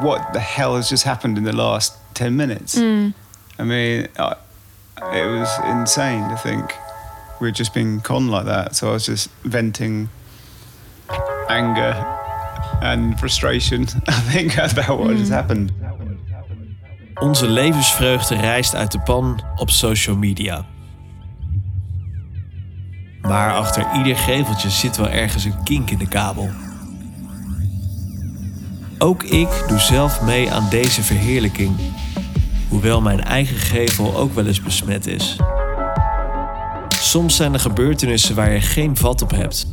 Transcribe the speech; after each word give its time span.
what 0.00 0.32
the 0.32 0.40
hell 0.40 0.76
has 0.76 0.88
just 0.88 1.04
happened 1.04 1.36
in 1.38 1.44
the 1.44 1.52
last 1.52 1.94
10 2.14 2.36
minutes? 2.36 2.78
Mm. 2.78 3.14
I 3.58 3.64
mean, 3.64 4.08
I, 4.18 4.36
it 5.12 5.26
was 5.26 5.48
insane 5.64 6.28
to 6.30 6.36
think 6.36 6.74
we'd 7.40 7.54
just 7.54 7.74
been 7.74 8.00
con 8.00 8.28
like 8.28 8.46
that. 8.46 8.76
So 8.76 8.88
I 8.88 8.92
was 8.92 9.06
just 9.06 9.28
venting 9.44 10.08
anger 11.48 11.92
and 12.80 13.18
frustration, 13.18 13.82
I 14.08 14.20
think, 14.32 14.56
about 14.56 14.98
what 14.98 15.16
has 15.16 15.28
happened. 15.28 15.72
Onze 17.20 17.46
levensvreugde 17.46 18.36
rijst 18.36 18.74
uit 18.74 18.92
de 18.92 19.00
pan 19.00 19.40
op 19.56 19.70
social 19.70 20.16
media. 20.16 20.64
Maar 23.20 23.52
achter 23.52 23.86
ieder 23.96 24.16
geveltje 24.16 24.70
zit 24.70 24.96
wel 24.96 25.08
ergens 25.08 25.44
een 25.44 25.62
kink 25.62 25.90
in 25.90 25.98
de 25.98 26.08
kabel. 26.08 26.50
Ook 29.02 29.22
ik 29.22 29.64
doe 29.68 29.78
zelf 29.78 30.20
mee 30.20 30.50
aan 30.50 30.68
deze 30.70 31.02
verheerlijking, 31.02 31.76
hoewel 32.68 33.00
mijn 33.00 33.24
eigen 33.24 33.56
gevel 33.56 34.16
ook 34.16 34.34
wel 34.34 34.46
eens 34.46 34.62
besmet 34.62 35.06
is. 35.06 35.36
Soms 36.88 37.36
zijn 37.36 37.52
er 37.52 37.60
gebeurtenissen 37.60 38.34
waar 38.34 38.52
je 38.52 38.60
geen 38.60 38.96
vat 38.96 39.22
op 39.22 39.30
hebt 39.30 39.66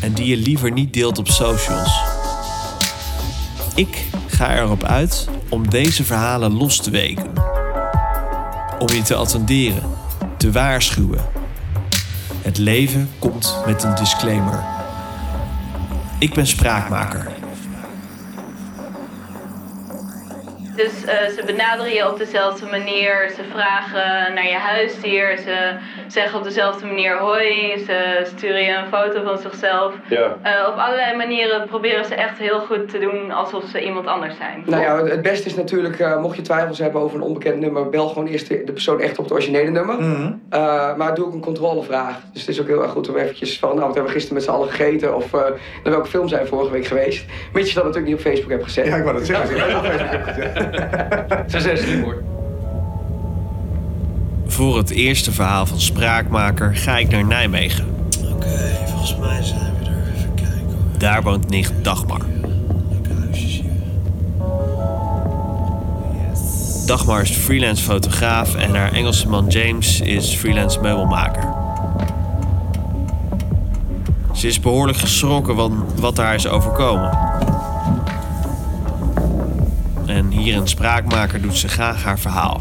en 0.00 0.12
die 0.12 0.26
je 0.26 0.36
liever 0.36 0.72
niet 0.72 0.92
deelt 0.92 1.18
op 1.18 1.28
socials. 1.28 2.00
Ik 3.74 4.04
ga 4.26 4.56
erop 4.56 4.84
uit 4.84 5.28
om 5.48 5.70
deze 5.70 6.04
verhalen 6.04 6.52
los 6.52 6.76
te 6.76 6.90
weken. 6.90 7.32
Om 8.78 8.88
je 8.88 9.02
te 9.02 9.14
attenderen, 9.14 9.82
te 10.36 10.52
waarschuwen. 10.52 11.24
Het 12.42 12.58
leven 12.58 13.10
komt 13.18 13.56
met 13.66 13.82
een 13.82 13.94
disclaimer. 13.94 14.64
Ik 16.18 16.34
ben 16.34 16.46
spraakmaker. 16.46 17.33
Dus 20.76 21.04
eh, 21.04 21.28
ze 21.28 21.42
benaderen 21.46 21.92
je 21.92 22.10
op 22.10 22.18
dezelfde 22.18 22.66
manier. 22.66 23.30
Ze 23.36 23.42
vragen 23.50 24.34
naar 24.34 24.46
je 24.46 24.56
huisdier. 24.56 25.38
Ze 25.38 25.76
zeggen 26.08 26.38
op 26.38 26.44
dezelfde 26.44 26.86
manier 26.86 27.18
hoi. 27.18 27.78
Ze 27.86 28.22
sturen 28.36 28.62
je 28.62 28.74
een 28.74 28.88
foto 28.88 29.24
van 29.24 29.38
zichzelf. 29.38 29.94
Ja. 30.08 30.36
Eh, 30.42 30.68
op 30.68 30.76
allerlei 30.76 31.16
manieren 31.16 31.66
proberen 31.66 32.04
ze 32.04 32.14
echt 32.14 32.38
heel 32.38 32.60
goed 32.60 32.88
te 32.88 32.98
doen 32.98 33.30
alsof 33.30 33.64
ze 33.64 33.84
iemand 33.84 34.06
anders 34.06 34.36
zijn. 34.36 34.62
Nou 34.66 34.82
ja, 34.82 35.04
het 35.04 35.22
beste 35.22 35.48
is 35.48 35.54
natuurlijk, 35.54 35.98
eh, 35.98 36.20
mocht 36.20 36.36
je 36.36 36.42
twijfels 36.42 36.78
hebben 36.78 37.00
over 37.00 37.16
een 37.16 37.22
onbekend 37.22 37.60
nummer, 37.60 37.88
bel 37.88 38.08
gewoon 38.08 38.26
eerst 38.26 38.48
de, 38.48 38.64
de 38.64 38.72
persoon 38.72 39.00
echt 39.00 39.18
op 39.18 39.24
het 39.24 39.32
originele 39.32 39.70
nummer. 39.70 39.98
Eh, 40.48 40.96
maar 40.96 41.14
doe 41.14 41.26
ook 41.26 41.32
een 41.32 41.40
controlevraag. 41.40 42.16
Dus 42.32 42.40
het 42.40 42.50
is 42.50 42.60
ook 42.60 42.66
heel 42.66 42.82
erg 42.82 42.90
goed 42.90 43.08
om 43.08 43.16
eventjes 43.16 43.58
van, 43.58 43.68
nou, 43.68 43.80
wat 43.80 43.94
hebben 43.94 44.12
we 44.12 44.18
gisteren 44.18 44.34
met 44.34 44.44
z'n 44.44 44.50
allen 44.50 44.68
gegeten? 44.68 45.16
Of 45.16 45.34
eh, 45.34 45.40
naar 45.82 45.92
welke 45.92 46.08
film 46.08 46.28
zijn 46.28 46.42
we 46.42 46.48
vorige 46.48 46.70
week 46.70 46.86
geweest? 46.86 47.24
Mits 47.52 47.68
je 47.68 47.74
dat 47.74 47.84
natuurlijk 47.84 48.12
niet 48.12 48.24
op 48.24 48.32
Facebook 48.32 48.50
hebt 48.50 48.64
gezet. 48.64 48.86
Ja, 48.86 48.96
ik 48.96 49.02
wou 49.02 49.16
dat 49.16 49.26
zeggen. 49.26 49.74
als 49.74 49.86
zijn 51.46 51.78
slim 51.78 52.02
hoor. 52.02 52.22
Voor 54.46 54.76
het 54.76 54.90
eerste 54.90 55.32
verhaal 55.32 55.66
van 55.66 55.80
Spraakmaker 55.80 56.76
ga 56.76 56.98
ik 56.98 57.10
naar 57.10 57.24
Nijmegen. 57.24 57.86
Oké, 58.32 58.76
volgens 58.86 59.16
mij 59.16 59.42
zijn 59.42 59.72
we 59.78 59.84
er. 59.90 60.12
Even 60.16 60.34
kijken 60.34 60.66
hoor. 60.66 60.98
Daar 60.98 61.22
woont 61.22 61.50
nicht 61.50 61.72
Dagmar. 61.82 62.20
Leuke 62.90 63.20
huisjes 63.20 63.60
hier. 63.60 63.70
Dagmar 66.86 67.22
is 67.22 67.30
freelance 67.30 67.82
fotograaf 67.82 68.54
en 68.54 68.74
haar 68.74 68.92
Engelse 68.92 69.28
man 69.28 69.46
James 69.48 70.00
is 70.00 70.34
freelance 70.34 70.80
meubelmaker. 70.80 71.54
Ze 74.32 74.46
is 74.46 74.60
behoorlijk 74.60 74.98
geschrokken 74.98 75.56
van 75.56 75.84
wat 75.96 76.16
haar 76.16 76.34
is 76.34 76.46
overkomen. 76.46 77.18
En 80.24 80.30
hier 80.30 80.54
in 80.54 80.68
Spraakmaker 80.68 81.42
doet 81.42 81.56
ze 81.56 81.68
graag 81.68 82.02
haar 82.02 82.18
verhaal. 82.18 82.60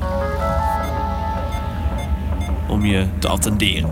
Om 2.70 2.86
je 2.86 3.08
te 3.20 3.28
attenderen. 3.28 3.90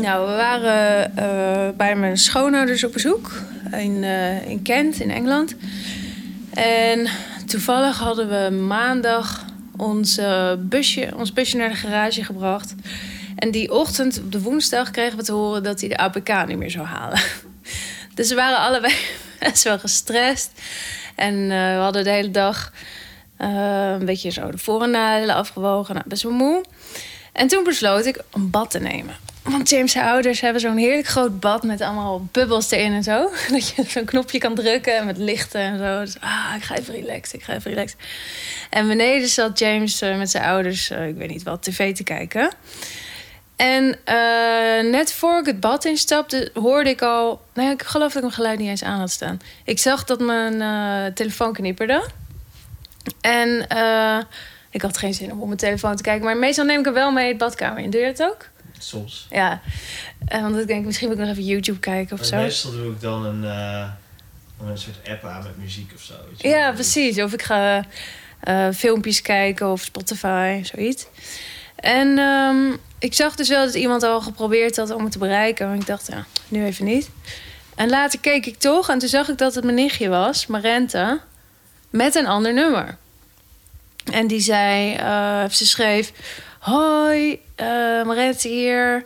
Nou, 0.00 0.28
we 0.28 0.34
waren 0.36 1.16
eh, 1.16 1.76
bij 1.76 1.96
mijn 1.96 2.16
schoonouders 2.16 2.84
op 2.84 2.92
bezoek 2.92 3.32
in, 3.72 4.04
eh, 4.04 4.48
in 4.48 4.62
Kent, 4.62 5.00
in 5.00 5.10
Engeland. 5.10 5.56
En 6.50 7.08
toevallig 7.46 7.98
hadden 7.98 8.28
we 8.28 8.56
maandag 8.56 9.44
ons, 9.76 10.20
busje, 10.58 11.12
ons 11.16 11.32
busje 11.32 11.56
naar 11.56 11.68
de 11.68 11.74
garage 11.74 12.24
gebracht. 12.24 12.74
En 13.36 13.50
die 13.50 13.72
ochtend, 13.72 14.20
op 14.20 14.32
de 14.32 14.42
woensdag, 14.42 14.90
kregen 14.90 15.18
we 15.18 15.24
te 15.24 15.32
horen 15.32 15.62
dat 15.62 15.80
hij 15.80 15.88
de 15.88 15.96
APK 15.96 16.46
niet 16.46 16.58
meer 16.58 16.70
zou 16.70 16.86
halen. 16.86 17.18
Dus 18.16 18.28
we 18.28 18.34
waren 18.34 18.58
allebei 18.58 18.94
best 19.40 19.62
wel 19.62 19.78
gestrest. 19.78 20.50
En 21.14 21.34
eh, 21.34 21.74
we 21.74 21.80
hadden 21.80 22.04
de 22.04 22.10
hele 22.10 22.30
dag 22.30 22.72
eh, 23.36 23.90
een 23.98 24.04
beetje 24.04 24.30
zo 24.30 24.50
de 24.50 24.58
voor- 24.58 24.82
en 24.82 24.90
nadelen 24.90 25.34
afgewogen. 25.34 25.94
Nou, 25.94 26.06
best 26.08 26.22
wel 26.22 26.32
moe. 26.32 26.64
En 27.32 27.48
toen 27.48 27.64
besloot 27.64 28.06
ik 28.06 28.20
een 28.32 28.50
bad 28.50 28.70
te 28.70 28.78
nemen. 28.78 29.16
Want 29.42 29.68
James' 29.70 29.96
ouders 29.96 30.40
hebben 30.40 30.60
zo'n 30.60 30.76
heerlijk 30.76 31.06
groot 31.06 31.40
bad 31.40 31.62
met 31.62 31.80
allemaal 31.80 32.28
bubbels 32.32 32.70
erin 32.70 32.92
en 32.92 33.02
zo. 33.02 33.30
Dat 33.50 33.68
je 33.68 33.84
zo'n 33.88 34.04
knopje 34.04 34.38
kan 34.38 34.54
drukken 34.54 34.96
en 34.96 35.06
met 35.06 35.18
lichten 35.18 35.60
en 35.60 35.78
zo. 35.78 36.00
Dus 36.00 36.20
ah, 36.20 36.52
ik 36.56 36.62
ga 36.62 36.76
even 36.76 36.94
relaxen, 36.94 37.38
ik 37.38 37.44
ga 37.44 37.54
even 37.54 37.70
relaxen. 37.70 37.98
En 38.70 38.88
beneden 38.88 39.28
zat 39.28 39.58
James 39.58 40.00
eh, 40.00 40.18
met 40.18 40.30
zijn 40.30 40.44
ouders, 40.44 40.90
ik 40.90 41.16
weet 41.16 41.28
niet 41.28 41.42
wat, 41.42 41.62
tv 41.62 41.94
te 41.94 42.02
kijken. 42.02 42.50
En 43.56 43.98
eh, 44.04 44.90
net 44.90 45.12
voor 45.12 45.38
ik 45.38 45.46
het 45.46 45.60
bad 45.60 45.84
instapte, 45.84 46.50
hoorde 46.54 46.90
ik 46.90 47.02
al... 47.02 47.42
Nou 47.54 47.68
ja, 47.68 47.74
ik 47.74 47.82
geloof 47.82 48.06
dat 48.06 48.16
ik 48.16 48.22
mijn 48.22 48.34
geluid 48.34 48.58
niet 48.58 48.68
eens 48.68 48.82
aan 48.82 48.98
had 48.98 49.10
staan. 49.10 49.40
Ik 49.64 49.78
zag 49.78 50.04
dat 50.04 50.20
mijn 50.20 50.60
eh, 50.60 51.12
telefoon 51.14 51.52
knipperde. 51.52 52.08
En 53.20 53.68
eh, 53.68 54.18
ik 54.70 54.82
had 54.82 54.98
geen 54.98 55.14
zin 55.14 55.32
om 55.32 55.40
op 55.40 55.46
mijn 55.46 55.58
telefoon 55.58 55.96
te 55.96 56.02
kijken. 56.02 56.24
Maar 56.24 56.36
meestal 56.36 56.64
neem 56.64 56.78
ik 56.78 56.84
hem 56.84 56.94
wel 56.94 57.10
mee 57.12 57.28
het 57.28 57.38
badkamer 57.38 57.82
in. 57.82 57.90
Doe 57.90 58.00
je 58.00 58.12
dat 58.12 58.28
ook? 58.28 58.48
Soms. 58.78 59.26
Ja. 59.30 59.60
Want 60.28 60.56
ik 60.56 60.66
denk, 60.66 60.84
misschien 60.84 61.08
moet 61.08 61.16
ik 61.16 61.22
nog 61.22 61.32
even 61.32 61.44
YouTube 61.44 61.78
kijken 61.78 62.18
of 62.18 62.24
zo. 62.24 62.36
Meestal 62.36 62.70
doe 62.70 62.92
ik 62.92 63.00
dan 63.00 63.24
een, 63.24 63.42
een 63.42 64.78
soort 64.78 65.08
app 65.08 65.24
aan 65.24 65.42
met 65.42 65.58
muziek 65.58 65.92
of 65.94 66.00
zo. 66.00 66.14
Ja, 66.36 66.72
precies. 66.72 67.20
Of 67.20 67.32
ik 67.32 67.42
ga 67.42 67.84
filmpjes 68.72 69.22
kijken 69.22 69.70
of 69.70 69.82
Spotify, 69.82 70.60
zoiets. 70.62 71.06
En 71.76 72.18
ehm, 72.18 72.76
ik 72.98 73.14
zag 73.14 73.34
dus 73.34 73.48
wel 73.48 73.64
dat 73.64 73.74
iemand 73.74 74.02
al 74.02 74.20
geprobeerd 74.20 74.76
had 74.76 74.90
om 74.90 75.02
het 75.02 75.12
te 75.12 75.18
bereiken. 75.18 75.66
Maar 75.66 75.76
ik 75.76 75.86
dacht, 75.86 76.06
ja, 76.06 76.24
nu 76.48 76.64
even 76.64 76.84
niet. 76.84 77.10
En 77.74 77.88
later 77.88 78.20
keek 78.20 78.46
ik 78.46 78.58
toch 78.58 78.88
en 78.88 78.98
toen 78.98 79.08
zag 79.08 79.28
ik 79.28 79.38
dat 79.38 79.54
het 79.54 79.64
mijn 79.64 79.76
nichtje 79.76 80.08
was, 80.08 80.46
Marente, 80.46 81.20
met 81.90 82.14
een 82.14 82.26
ander 82.26 82.52
nummer. 82.52 82.96
En 84.12 84.26
die 84.26 84.40
zei, 84.40 84.94
eh, 84.94 85.48
ze 85.50 85.66
schreef: 85.66 86.12
Hoi, 86.58 87.40
Marente 88.04 88.48
hier. 88.48 88.96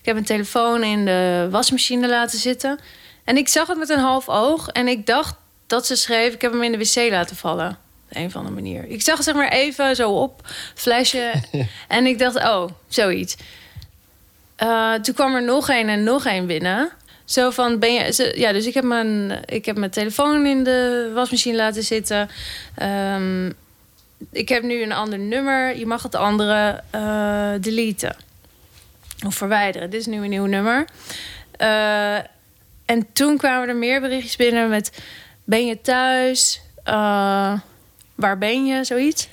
Ik 0.00 0.06
heb 0.06 0.16
een 0.16 0.24
telefoon 0.24 0.82
in 0.82 1.04
de 1.04 1.48
wasmachine 1.50 2.08
laten 2.08 2.38
zitten. 2.38 2.78
En 3.24 3.36
ik 3.36 3.48
zag 3.48 3.66
het 3.66 3.78
met 3.78 3.88
een 3.88 3.98
half 3.98 4.28
oog 4.28 4.68
en 4.68 4.88
ik 4.88 5.06
dacht 5.06 5.34
dat 5.66 5.86
ze 5.86 5.96
schreef: 5.96 6.34
Ik 6.34 6.40
heb 6.40 6.52
hem 6.52 6.62
in 6.62 6.72
de 6.72 6.78
wc 6.78 7.10
laten 7.10 7.36
vallen. 7.36 7.78
Een 8.10 8.26
of 8.26 8.36
andere 8.36 8.54
manier. 8.54 8.84
Ik 8.88 9.02
zag 9.02 9.22
zeg 9.22 9.34
maar 9.34 9.48
even 9.52 9.96
zo 9.96 10.10
op, 10.12 10.48
flashen. 10.74 11.42
en 11.88 12.06
ik 12.06 12.18
dacht: 12.18 12.36
Oh, 12.36 12.68
zoiets. 12.88 13.36
Eh, 14.56 14.94
toen 14.94 15.14
kwam 15.14 15.34
er 15.34 15.42
nog 15.44 15.68
een 15.68 15.88
en 15.88 16.02
nog 16.04 16.24
een 16.26 16.46
binnen. 16.46 16.90
Zo 17.24 17.50
van, 17.50 17.78
ben 17.78 17.92
je... 17.92 18.12
ze- 18.12 18.32
Ja, 18.36 18.52
dus 18.52 18.66
ik 18.66 18.74
heb 18.74 18.84
mijn, 18.84 19.40
ik 19.44 19.64
heb 19.66 19.76
mijn 19.78 19.90
telefoon 19.90 20.46
in 20.46 20.64
de 20.64 21.10
wasmachine 21.14 21.56
laten 21.56 21.82
zitten. 21.82 22.28
Ehm, 22.74 23.46
ik 24.32 24.48
heb 24.48 24.62
nu 24.62 24.82
een 24.82 24.92
ander 24.92 25.18
nummer. 25.18 25.76
Je 25.78 25.86
mag 25.86 26.02
het 26.02 26.14
andere 26.14 26.82
eh, 26.90 27.52
deleten. 27.60 28.16
Of 29.26 29.34
verwijderen. 29.34 29.90
Dit 29.90 30.00
is 30.00 30.06
nu 30.06 30.22
een 30.22 30.28
nieuw 30.30 30.46
nummer. 30.46 30.84
Eh, 31.56 32.14
en 32.84 33.06
toen 33.12 33.36
kwamen 33.36 33.68
er 33.68 33.76
meer 33.76 34.00
berichtjes 34.00 34.36
binnen 34.36 34.68
met... 34.68 35.02
Ben 35.44 35.66
je 35.66 35.80
thuis? 35.80 36.60
Waar 38.20 38.38
ben 38.38 38.66
je? 38.66 38.84
Zoiets. 38.84 39.28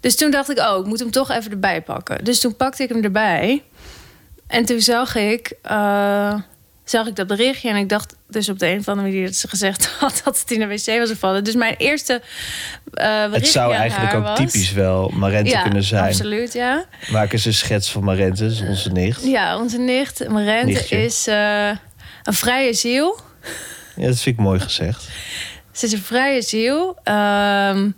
Dus 0.00 0.16
toen 0.16 0.30
dacht 0.30 0.50
ik, 0.50 0.58
oh, 0.58 0.78
ik 0.80 0.86
moet 0.86 0.98
hem 0.98 1.10
toch 1.10 1.30
even 1.30 1.50
erbij 1.50 1.82
pakken. 1.82 2.24
Dus 2.24 2.40
toen 2.40 2.56
pakte 2.56 2.82
ik 2.82 2.88
hem 2.88 3.04
erbij. 3.04 3.62
En 4.46 4.64
toen 4.64 4.80
zag 4.80 5.14
ik, 5.14 5.52
eh, 5.62 6.34
zag 6.84 7.06
ik 7.06 7.16
dat 7.16 7.26
berichtje. 7.26 7.68
En 7.68 7.76
ik 7.76 7.88
dacht 7.88 8.16
dus 8.28 8.48
op 8.48 8.58
de 8.58 8.66
een 8.66 8.78
of 8.78 8.88
andere 8.88 9.08
manier 9.08 9.26
dat 9.26 9.34
ze 9.34 9.48
gezegd 9.48 9.86
had 10.00 10.20
dat 10.24 10.40
het 10.40 10.50
in 10.50 10.58
de 10.58 10.66
wc 10.66 10.98
was 10.98 11.08
gevallen. 11.08 11.44
Dus 11.44 11.54
mijn 11.54 11.74
eerste 11.76 12.22
eh 12.92 13.32
Het 13.32 13.46
zou 13.48 13.74
eigenlijk 13.74 14.14
ook 14.14 14.22
was- 14.22 14.38
typisch 14.38 14.72
wel 14.72 15.08
Marente 15.14 15.50
ja, 15.50 15.62
kunnen 15.62 15.82
zijn. 15.82 16.04
absoluut, 16.04 16.52
ja. 16.52 16.84
Maak 17.10 17.32
eens 17.32 17.44
een 17.44 17.54
schets 17.54 17.90
van 17.90 18.04
Marente, 18.04 18.44
onze 18.68 18.90
nicht. 18.92 19.24
Ja, 19.24 19.58
onze 19.58 19.78
nicht, 19.78 20.28
Marente, 20.28 20.66
Nichtje. 20.72 21.04
is 21.04 21.26
eh, 21.26 21.68
een 22.22 22.34
vrije 22.34 22.72
ziel. 22.72 23.18
Ja, 23.96 24.06
dat 24.06 24.20
vind 24.20 24.38
ik 24.38 24.42
mooi 24.44 24.60
gezegd. 24.60 25.08
Ze 25.78 25.86
is 25.86 25.92
een 25.92 26.02
vrije 26.02 26.42
ziel. 26.42 26.96
Ehm, 27.02 27.90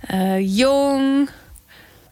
eh, 0.00 0.56
jong. 0.56 1.28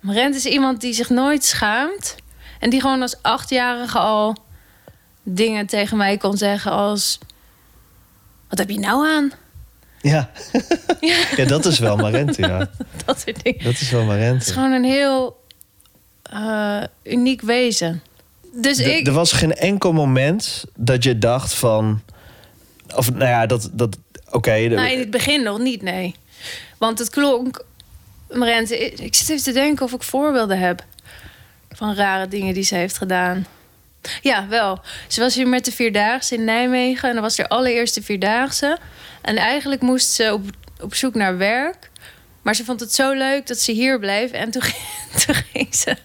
Marent 0.01 0.35
is 0.35 0.47
iemand 0.47 0.81
die 0.81 0.93
zich 0.93 1.11
nooit 1.11 1.45
schaamt. 1.45 2.17
En 2.59 2.71
die 2.71 2.81
gewoon 2.81 3.03
als 3.03 3.23
achtjarige 3.23 3.99
al 3.99 4.37
dingen 5.23 5.67
tegen 5.67 5.97
mij 5.97 6.17
kon 6.17 6.37
zeggen 6.37 6.71
als... 6.71 7.19
Wat 8.49 8.59
heb 8.59 8.71
je 8.71 8.79
nou 8.79 9.09
aan? 9.09 9.33
Ja. 10.01 10.31
ja, 11.37 11.45
dat 11.45 11.65
is 11.65 11.79
wel 11.79 11.97
Marente, 11.97 12.41
ja. 12.41 12.59
Dat 13.05 13.21
soort 13.21 13.43
dingen. 13.43 13.65
Dat 13.65 13.73
is 13.73 13.91
wel 13.91 14.09
Het 14.09 14.47
is 14.47 14.51
gewoon 14.51 14.73
een 14.73 14.85
heel 14.85 15.45
eh, 16.23 16.83
uniek 17.03 17.41
wezen. 17.41 18.03
Dus 18.53 18.79
ik... 18.79 19.07
Er 19.07 19.13
was 19.13 19.33
geen 19.33 19.55
enkel 19.55 19.93
moment 19.93 20.65
dat 20.77 21.05
je 21.05 21.19
dacht 21.19 21.55
van... 21.55 22.03
Of 22.95 23.11
nou 23.11 23.31
ja, 23.31 23.47
dat... 23.47 23.71
dat 23.73 23.99
Oké, 24.33 24.51
Nou, 24.69 24.89
in 24.89 24.99
het 24.99 25.11
begin 25.11 25.43
nog 25.43 25.59
niet, 25.59 25.83
nee. 25.83 26.15
Want 26.79 26.99
het 26.99 27.11
klonk... 27.11 27.65
Marente, 28.31 28.79
ik 28.89 29.15
zit 29.15 29.29
even 29.29 29.43
te 29.43 29.53
denken 29.53 29.85
of 29.85 29.93
ik 29.93 30.03
voorbeelden 30.03 30.59
heb... 30.59 30.85
van 31.71 31.95
rare 31.95 32.29
dingen 32.29 32.55
die 32.55 32.63
ze 32.65 32.75
heeft 32.75 32.97
gedaan. 32.97 33.47
Ja, 34.23 34.47
wel. 34.49 34.81
Ze 35.09 35.21
was 35.21 35.35
hier 35.35 35.49
met 35.49 35.65
de 35.65 35.73
Vierdaagse 35.73 36.35
in 36.35 36.45
Nijmegen... 36.45 37.09
en 37.09 37.15
dat 37.15 37.25
was 37.25 37.37
de 37.37 37.49
allereerste 37.49 38.03
Vierdaagse. 38.03 38.79
En 39.23 39.37
eigenlijk 39.37 39.81
moest 39.83 40.09
ze 40.11 40.33
op, 40.33 40.45
op 40.81 40.95
zoek 40.95 41.15
naar 41.15 41.37
werk... 41.39 41.91
Maar 42.43 42.55
ze 42.55 42.65
vond 42.65 42.81
het 42.81 42.95
zo 42.95 43.13
leuk 43.13 43.47
dat 43.47 43.59
ze 43.59 43.73
hier 43.73 43.99
bleef. 43.99 44.31
En 44.31 44.51
toen, 44.51 44.63
ging- 44.63 44.83
toen, 45.27 45.35
ging, 45.35 45.75
ze, 45.75 45.97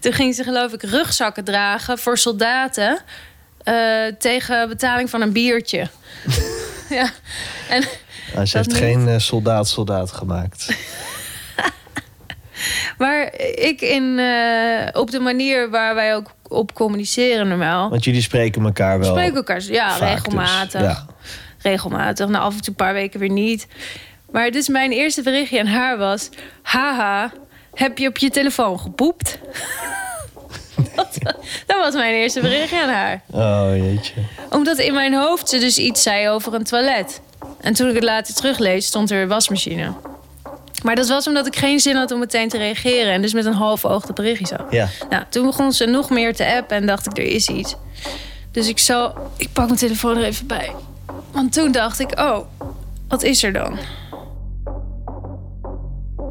toen 0.00 0.12
ging 0.12 0.34
ze, 0.34 0.42
geloof 0.42 0.72
ik, 0.72 0.82
rugzakken 0.82 1.44
dragen 1.44 1.98
voor 1.98 2.18
soldaten. 2.18 2.98
eh, 3.64 4.04
tegen 4.18 4.68
betaling 4.68 5.10
van 5.10 5.20
een 5.20 5.32
biertje. 5.32 5.88
Ja. 6.94 7.10
En 7.68 7.82
ze 8.46 8.56
heeft 8.56 8.68
niet. 8.68 8.76
geen 8.76 9.08
eh, 9.08 9.18
soldaat-soldaat 9.18 10.12
gemaakt. 10.12 10.66
Maar 12.98 13.34
ik 13.54 13.80
in, 13.80 14.18
eh, 14.18 15.00
op 15.00 15.10
de 15.10 15.18
manier 15.20 15.70
waar 15.70 15.94
wij 15.94 16.14
ook 16.14 16.34
op 16.48 16.74
communiceren 16.74 17.48
normaal. 17.48 17.90
Want 17.90 18.04
jullie 18.04 18.22
spreken 18.22 18.64
elkaar 18.64 18.98
wel 18.98 19.14
We 19.14 19.18
spreken 19.18 19.36
elkaar 19.36 19.62
ja, 19.62 19.98
dus. 19.98 20.08
regelmatig. 20.08 20.80
Ja. 20.80 21.06
Regelmatig. 21.58 22.28
Nou, 22.28 22.44
af 22.44 22.54
en 22.54 22.60
toe 22.60 22.68
een 22.68 22.74
paar 22.74 22.92
weken 22.92 23.20
weer 23.20 23.30
niet. 23.30 23.66
Maar 24.30 24.50
dus 24.50 24.68
mijn 24.68 24.92
eerste 24.92 25.22
berichtje 25.22 25.60
aan 25.60 25.66
haar 25.66 25.98
was... 25.98 26.28
Haha, 26.62 27.32
heb 27.74 27.98
je 27.98 28.08
op 28.08 28.18
je 28.18 28.30
telefoon 28.30 28.80
gepoept? 28.80 29.38
dat, 31.66 31.76
was 31.76 31.94
mijn 31.94 32.14
eerste 32.14 32.40
berichtje 32.40 32.82
aan 32.82 32.88
haar. 32.88 33.22
Oh, 33.30 33.76
jeetje. 33.76 34.12
Omdat 34.50 34.78
in 34.78 34.94
mijn 34.94 35.14
hoofd 35.14 35.48
ze 35.48 35.58
dus 35.58 35.78
iets 35.78 36.02
zei 36.02 36.28
over 36.28 36.54
een 36.54 36.64
toilet. 36.64 37.20
En 37.60 37.74
toen 37.74 37.88
ik 37.88 37.94
het 37.94 38.04
later 38.04 38.34
teruglees, 38.34 38.86
stond 38.86 39.10
er 39.10 39.28
wasmachine. 39.28 39.92
Maar 40.82 40.94
dat 40.94 41.08
was 41.08 41.26
omdat 41.26 41.46
ik 41.46 41.56
geen 41.56 41.80
zin 41.80 41.96
had 41.96 42.10
om 42.10 42.18
meteen 42.18 42.48
te 42.48 42.58
reageren. 42.58 43.12
En 43.12 43.22
dus 43.22 43.32
met 43.32 43.44
een 43.44 43.52
half 43.52 43.84
oog 43.84 44.06
dat 44.06 44.14
berichtje 44.14 44.46
zag. 44.46 44.64
Ja. 44.70 44.88
Nou, 45.10 45.24
toen 45.28 45.46
begon 45.46 45.72
ze 45.72 45.86
nog 45.86 46.10
meer 46.10 46.34
te 46.34 46.54
appen 46.56 46.76
en 46.76 46.86
dacht 46.86 47.06
ik, 47.06 47.18
er 47.18 47.24
is 47.24 47.48
iets. 47.48 47.76
Dus 48.50 48.68
ik 48.68 48.78
zal, 48.78 49.14
ik 49.36 49.48
pak 49.52 49.66
mijn 49.66 49.78
telefoon 49.78 50.16
er 50.16 50.24
even 50.24 50.46
bij. 50.46 50.72
Want 51.32 51.52
toen 51.52 51.72
dacht 51.72 52.00
ik, 52.00 52.20
oh, 52.20 52.38
wat 53.08 53.22
is 53.22 53.42
er 53.42 53.52
dan? 53.52 53.78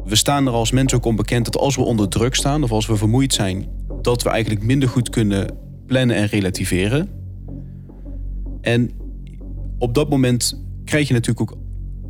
We 0.04 0.16
staan 0.16 0.46
er 0.46 0.52
als 0.52 0.70
mensen 0.70 0.98
ook 0.98 1.04
onbekend 1.04 1.44
dat 1.44 1.58
als 1.58 1.76
we 1.76 1.82
onder 1.82 2.08
druk 2.08 2.34
staan 2.34 2.62
of 2.62 2.72
als 2.72 2.86
we 2.86 2.96
vermoeid 2.96 3.34
zijn, 3.34 3.68
dat 4.04 4.22
we 4.22 4.28
eigenlijk 4.28 4.64
minder 4.64 4.88
goed 4.88 5.10
kunnen 5.10 5.46
plannen 5.86 6.16
en 6.16 6.26
relativeren. 6.26 7.08
En 8.60 8.90
op 9.78 9.94
dat 9.94 10.10
moment 10.10 10.62
krijg 10.84 11.08
je 11.08 11.14
natuurlijk 11.14 11.52
ook. 11.52 11.58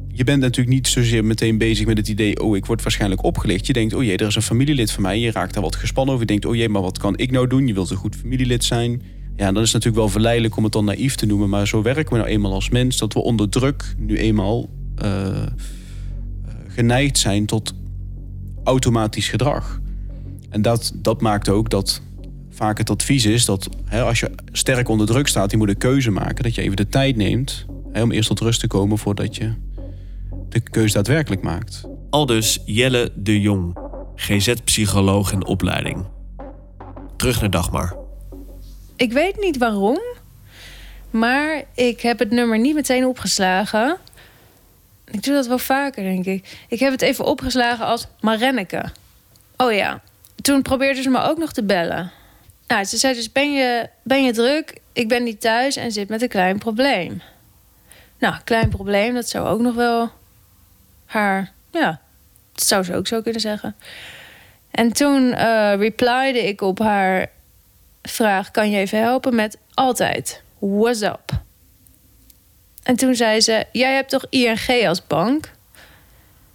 Je 0.08 0.25
bent 0.25 0.41
natuurlijk 0.41 0.76
niet 0.76 0.88
zozeer 0.88 1.25
meteen 1.25 1.58
bezig 1.58 1.87
met 1.87 1.96
het 1.96 2.08
idee, 2.08 2.41
oh, 2.41 2.56
ik 2.56 2.67
word 2.67 2.82
waarschijnlijk 2.82 3.25
opgelicht. 3.25 3.67
Je 3.67 3.73
denkt, 3.73 3.94
oh 3.94 4.02
jee, 4.02 4.17
er 4.17 4.26
is 4.26 4.37
een 4.37 4.43
familielid 4.43 4.91
van 4.91 5.02
mij. 5.02 5.19
Je 5.19 5.31
raakt 5.31 5.55
daar 5.55 5.62
wat 5.62 5.76
gespannen 5.76 6.14
over. 6.14 6.26
Je 6.26 6.32
denkt, 6.32 6.46
oh 6.46 6.55
jee, 6.55 6.69
maar 6.69 6.82
wat 6.82 6.99
kan 6.99 7.17
ik 7.17 7.31
nou 7.31 7.46
doen? 7.46 7.67
Je 7.67 7.75
wilt 7.75 7.91
een 7.91 7.96
goed 7.96 8.17
familielid 8.17 8.64
zijn. 8.64 9.02
Ja, 9.37 9.52
dan 9.52 9.62
is 9.62 9.73
het 9.73 9.73
natuurlijk 9.73 9.96
wel 9.96 10.08
verleidelijk 10.08 10.56
om 10.56 10.64
het 10.64 10.73
dan 10.73 10.85
naïef 10.85 11.14
te 11.14 11.26
noemen. 11.26 11.49
Maar 11.49 11.69
zo 11.69 11.82
werken 11.82 12.12
we 12.12 12.19
nou 12.19 12.31
eenmaal 12.31 12.52
als 12.52 12.69
mens, 12.69 12.96
dat 12.96 13.12
we 13.12 13.23
onder 13.23 13.49
druk 13.49 13.94
nu 13.99 14.17
eenmaal 14.17 14.69
eh, 14.96 15.43
eh, 15.43 15.49
geneigd 16.69 17.19
zijn 17.19 17.46
tot 17.46 17.75
automatisch 18.64 19.29
gedrag. 19.29 19.81
En 20.55 20.62
dat, 20.62 20.93
dat 20.95 21.21
maakt 21.21 21.49
ook 21.49 21.71
dat 21.71 22.01
vaak 22.51 22.79
het 22.79 22.91
advies 22.91 23.25
is 23.25 23.45
dat 23.45 23.69
hè, 23.85 24.03
als 24.03 24.21
je 24.21 24.31
sterk 24.53 24.89
onder 24.89 25.06
druk 25.06 25.27
staat, 25.27 25.51
je 25.51 25.56
moet 25.56 25.69
een 25.69 25.79
keuze 25.79 26.11
maken, 26.11 26.45
dat 26.45 26.55
je 26.55 26.62
even 26.62 26.77
de 26.77 26.89
tijd 26.89 27.17
neemt 27.17 27.67
hè, 27.93 28.03
om 28.03 28.12
eerst 28.12 28.29
tot 28.29 28.41
rust 28.41 28.61
te 28.61 28.67
komen 28.67 28.99
voordat 28.99 29.37
je 29.37 29.55
de 30.49 30.61
keuze 30.61 30.95
daadwerkelijk 30.95 31.43
maakt. 31.43 31.85
Aldus 32.11 32.61
Jelle 32.65 33.12
de 33.15 33.41
Jong, 33.41 33.77
GZ-psycholoog 34.17 35.33
in 35.33 35.47
opleiding. 35.47 36.06
Terug 37.17 37.41
naar 37.41 37.51
Dagmar. 37.51 37.97
Ik 38.97 39.12
weet 39.12 39.41
niet 39.41 39.59
waarom, 39.59 40.01
maar 41.11 41.65
ik 41.75 42.01
heb 42.01 42.19
het 42.19 42.31
nummer 42.31 42.59
niet 42.59 42.75
meteen 42.75 43.06
opgeslagen. 43.06 43.97
Ik 45.05 45.23
doe 45.23 45.35
dat 45.35 45.47
wel 45.47 45.59
vaker, 45.59 46.03
denk 46.03 46.25
ik. 46.25 46.65
Ik 46.69 46.79
heb 46.79 46.93
het 46.93 47.03
even 47.03 47.25
opgeslagen 47.25 47.87
als 47.87 48.06
Marenneke. 48.21 48.85
Oh 49.56 49.73
ja, 49.73 50.03
toen 50.44 50.62
probeerde 50.62 51.02
ze 51.02 51.11
me 51.11 51.20
ook 51.20 51.38
nog 51.38 51.52
te 51.52 51.62
bellen. 51.62 52.12
Nou, 52.67 52.85
ze 52.85 52.96
zei 52.96 53.14
dus, 53.14 53.32
ben 53.32 53.52
je, 53.52 53.88
ben 54.02 54.25
je 54.25 54.32
druk? 54.32 54.81
Ik 54.93 55.08
ben 55.08 55.23
niet 55.23 55.41
thuis 55.41 55.76
en 55.76 55.93
zit 55.93 56.08
met 56.08 56.23
een 56.23 56.29
klein 56.29 56.58
probleem. 56.58 57.23
Nou, 58.19 58.35
klein 58.44 58.69
probleem, 58.69 59.14
dat 59.14 59.29
zou 59.29 59.49
ook 59.49 59.61
nog 59.61 59.75
wel 59.75 60.11
haar... 61.06 61.52
Ja, 61.70 62.00
dat 62.52 62.64
zou 62.64 62.82
ze 62.82 62.94
ook 62.94 63.06
zo 63.06 63.23
kunnen 63.23 63.41
zeggen. 63.41 63.76
En 64.70 64.93
toen 64.93 65.35
repliede 65.75 66.46
ik 66.46 66.61
op 66.61 66.79
haar 66.79 67.31
vraag: 68.02 68.50
kan 68.50 68.70
je 68.70 68.79
even 68.79 69.00
helpen 69.00 69.35
met 69.35 69.58
altijd? 69.75 70.43
What's 70.58 71.00
up? 71.00 71.43
En 72.82 72.96
toen 72.96 73.14
zei 73.14 73.41
ze: 73.41 73.67
Jij 73.73 73.94
hebt 73.94 74.11
toch 74.11 74.26
ING 74.29 74.87
als 74.87 75.06
bank? 75.06 75.50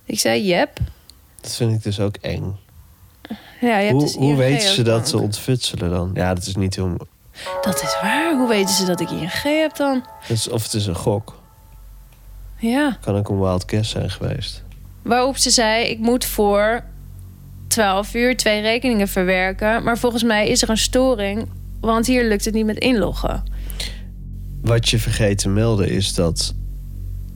Ik 0.06 0.20
zei: 0.20 0.46
Yep. 0.46 0.80
Dat 1.42 1.56
vind 1.56 1.74
ik 1.74 1.84
dus 1.84 2.00
ook 2.00 2.16
eng. 2.16 2.68
Ja, 3.62 3.78
je 3.78 3.86
hebt 3.86 3.92
Hoe, 3.92 4.02
dus 4.02 4.16
hoe 4.16 4.36
weten 4.36 4.70
ze 4.70 4.82
dat 4.82 5.06
te 5.06 5.20
ontfutselen 5.20 5.90
dan? 5.90 6.12
Ja, 6.14 6.34
dat 6.34 6.46
is 6.46 6.56
niet 6.56 6.76
heel... 6.76 6.98
Dat 7.62 7.82
is 7.84 7.98
waar. 8.02 8.36
Hoe 8.38 8.48
weten 8.48 8.74
ze 8.76 8.86
dat 8.86 9.00
ik 9.00 9.10
ING 9.10 9.32
heb 9.44 9.76
dan? 9.76 10.06
of 10.52 10.64
het 10.64 10.74
is 10.74 10.86
een 10.86 10.96
gok. 10.96 11.42
Ja. 12.58 12.98
Kan 13.02 13.16
ook 13.16 13.30
een 13.30 13.40
wild 13.40 13.64
guess 13.68 13.90
zijn 13.92 14.10
geweest. 14.10 14.64
Waarop 15.02 15.38
ze 15.38 15.50
zei: 15.50 15.86
Ik 15.86 16.00
moet 16.00 16.26
voor 16.26 16.84
12 17.68 18.14
uur 18.14 18.38
twee 18.38 18.62
rekeningen 18.62 19.08
verwerken. 19.08 19.84
Maar 19.84 19.98
volgens 19.98 20.24
mij 20.24 20.48
is 20.48 20.62
er 20.62 20.70
een 20.70 20.78
storing, 20.78 21.48
want 21.82 22.08
hier 22.08 22.24
lukt 22.28 22.46
het 22.46 22.54
niet 22.54 22.66
met 22.66 22.78
inloggen. 22.78 23.44
Wat 24.62 24.90
je 24.90 25.00
vergeet 25.00 25.38
te 25.38 25.50
melden 25.50 25.90
is 25.90 26.14
dat 26.14 26.54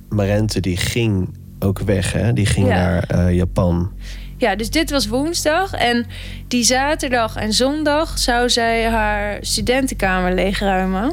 Marente 0.09 0.59
die 0.59 0.77
ging 0.77 1.38
ook 1.59 1.79
weg, 1.79 2.13
hè? 2.13 2.33
Die 2.33 2.45
ging 2.45 2.67
Ja. 2.67 2.73
naar 2.75 3.03
eh, 3.03 3.35
Japan. 3.35 3.91
Ja, 4.37 4.55
dus 4.55 4.69
dit 4.69 4.89
was 4.89 5.07
woensdag. 5.07 5.73
En 5.73 6.05
die 6.47 6.63
zaterdag 6.63 7.35
en 7.35 7.53
zondag 7.53 8.19
zou 8.19 8.49
zij 8.49 8.89
haar 8.89 9.37
studentenkamer 9.41 10.33
leegruimen. 10.33 11.11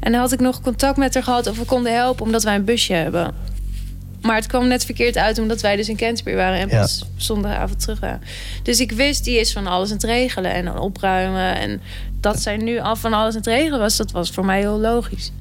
En 0.00 0.12
dan 0.12 0.20
had 0.20 0.32
ik 0.32 0.40
nog 0.40 0.60
contact 0.60 0.96
met 0.96 1.14
haar 1.14 1.22
gehad 1.22 1.46
of 1.46 1.58
we 1.58 1.64
konden 1.64 1.94
helpen 1.94 2.24
omdat 2.24 2.42
wij 2.42 2.54
een 2.54 2.64
busje 2.64 2.92
hebben. 2.92 3.34
Maar 4.22 4.36
het 4.36 4.46
kwam 4.46 4.68
net 4.68 4.84
verkeerd 4.84 5.16
uit 5.16 5.38
omdat 5.38 5.60
wij 5.60 5.76
dus 5.76 5.88
in 5.88 5.96
Canterbury 5.96 6.36
waren 6.36 6.58
en 6.58 6.68
Ja. 6.68 6.80
pas 6.80 7.04
zondagavond 7.16 7.80
terug 7.80 8.00
waren. 8.00 8.20
Dus 8.62 8.80
ik 8.80 8.92
wist, 8.92 9.24
die 9.24 9.38
is 9.40 9.52
van 9.52 9.66
alles 9.66 9.88
aan 9.88 9.94
het 9.94 10.04
regelen 10.04 10.52
en 10.52 10.68
aan 10.68 10.74
het 10.74 10.82
opruimen. 10.82 11.56
En 11.56 11.80
dat 12.20 12.40
zij 12.40 12.56
nu 12.56 12.78
al 12.78 12.96
van 12.96 13.12
alles 13.12 13.32
aan 13.32 13.38
het 13.40 13.46
regelen 13.46 13.78
was, 13.78 13.96
dat 13.96 14.10
was 14.10 14.30
voor 14.30 14.44
mij 14.44 14.58
heel 14.58 14.78
logisch. 14.78 15.32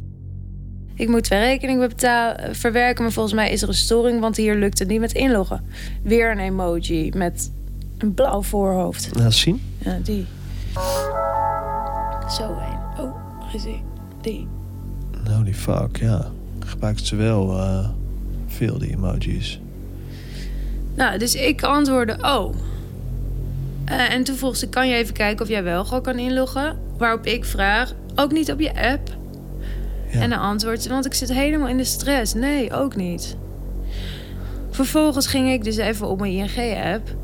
Ik 1.00 1.08
moet 1.10 1.24
twee 1.24 1.40
rekeningen 1.40 1.90
betalen, 1.90 2.56
verwerken, 2.56 3.04
maar 3.04 3.12
volgens 3.12 3.36
mij 3.36 3.52
is 3.52 3.62
er 3.62 3.68
een 3.68 3.74
storing, 3.74 4.20
want 4.20 4.38
hier 4.38 4.56
lukt 4.56 4.80
het 4.80 4.88
niet 4.88 5.00
met 5.00 5.14
inloggen. 5.14 5.66
Weer 6.04 6.32
een 6.32 6.40
emoji 6.40 7.12
met 7.16 7.52
een 7.98 8.14
blauw 8.14 8.42
voorhoofd. 8.42 9.16
Nou, 9.16 9.32
zien. 9.32 9.62
Ja, 9.78 10.00
die. 10.04 10.26
Zo 12.38 12.44
een. 12.44 13.04
Oh, 13.04 13.16
gezien. 13.52 13.82
Die. 14.22 14.48
Holy 15.36 15.54
fuck, 15.54 15.98
ja. 15.98 16.32
Gebruikt 16.60 17.06
ze 17.06 17.16
wel 17.16 17.58
eh, 17.58 17.90
veel, 18.48 18.78
die 18.78 18.92
emojis. 18.92 19.60
Nou, 20.96 21.18
dus 21.18 21.36
ik 21.36 21.64
antwoordde, 21.64 22.18
oh. 22.22 22.56
Eh, 23.86 24.14
en 24.14 24.24
toen 24.24 24.36
vroeg 24.36 24.56
ze, 24.56 24.70
kan 24.70 24.88
je 24.88 24.96
even 24.96 25.14
kijken 25.14 25.46
of 25.46 25.52
jij 25.52 25.64
wel 25.64 25.86
gewoon 25.86 26.04
kan 26.04 26.20
inloggen? 26.20 26.80
Waarop 26.98 27.26
ik 27.26 27.46
vraag, 27.46 27.94
ook 28.16 28.32
niet 28.32 28.52
op 28.52 28.60
je 28.60 28.76
app? 28.76 29.18
En 30.12 30.30
dan 30.30 30.40
antwoordt 30.40 30.82
ze, 30.82 30.90
want 30.90 31.06
ik 31.06 31.14
zit 31.14 31.34
helemaal 31.34 31.68
in 31.68 31.78
de 31.78 31.84
stress. 31.84 32.34
Nee, 32.34 32.74
ook 32.74 32.96
niet. 32.96 33.38
Vervolgens 34.70 35.28
ging 35.28 35.50
ik 35.50 35.64
dus 35.64 35.78
even 35.78 36.08
op 36.08 36.20
mijn 36.20 36.34
ING-app. 36.34 37.16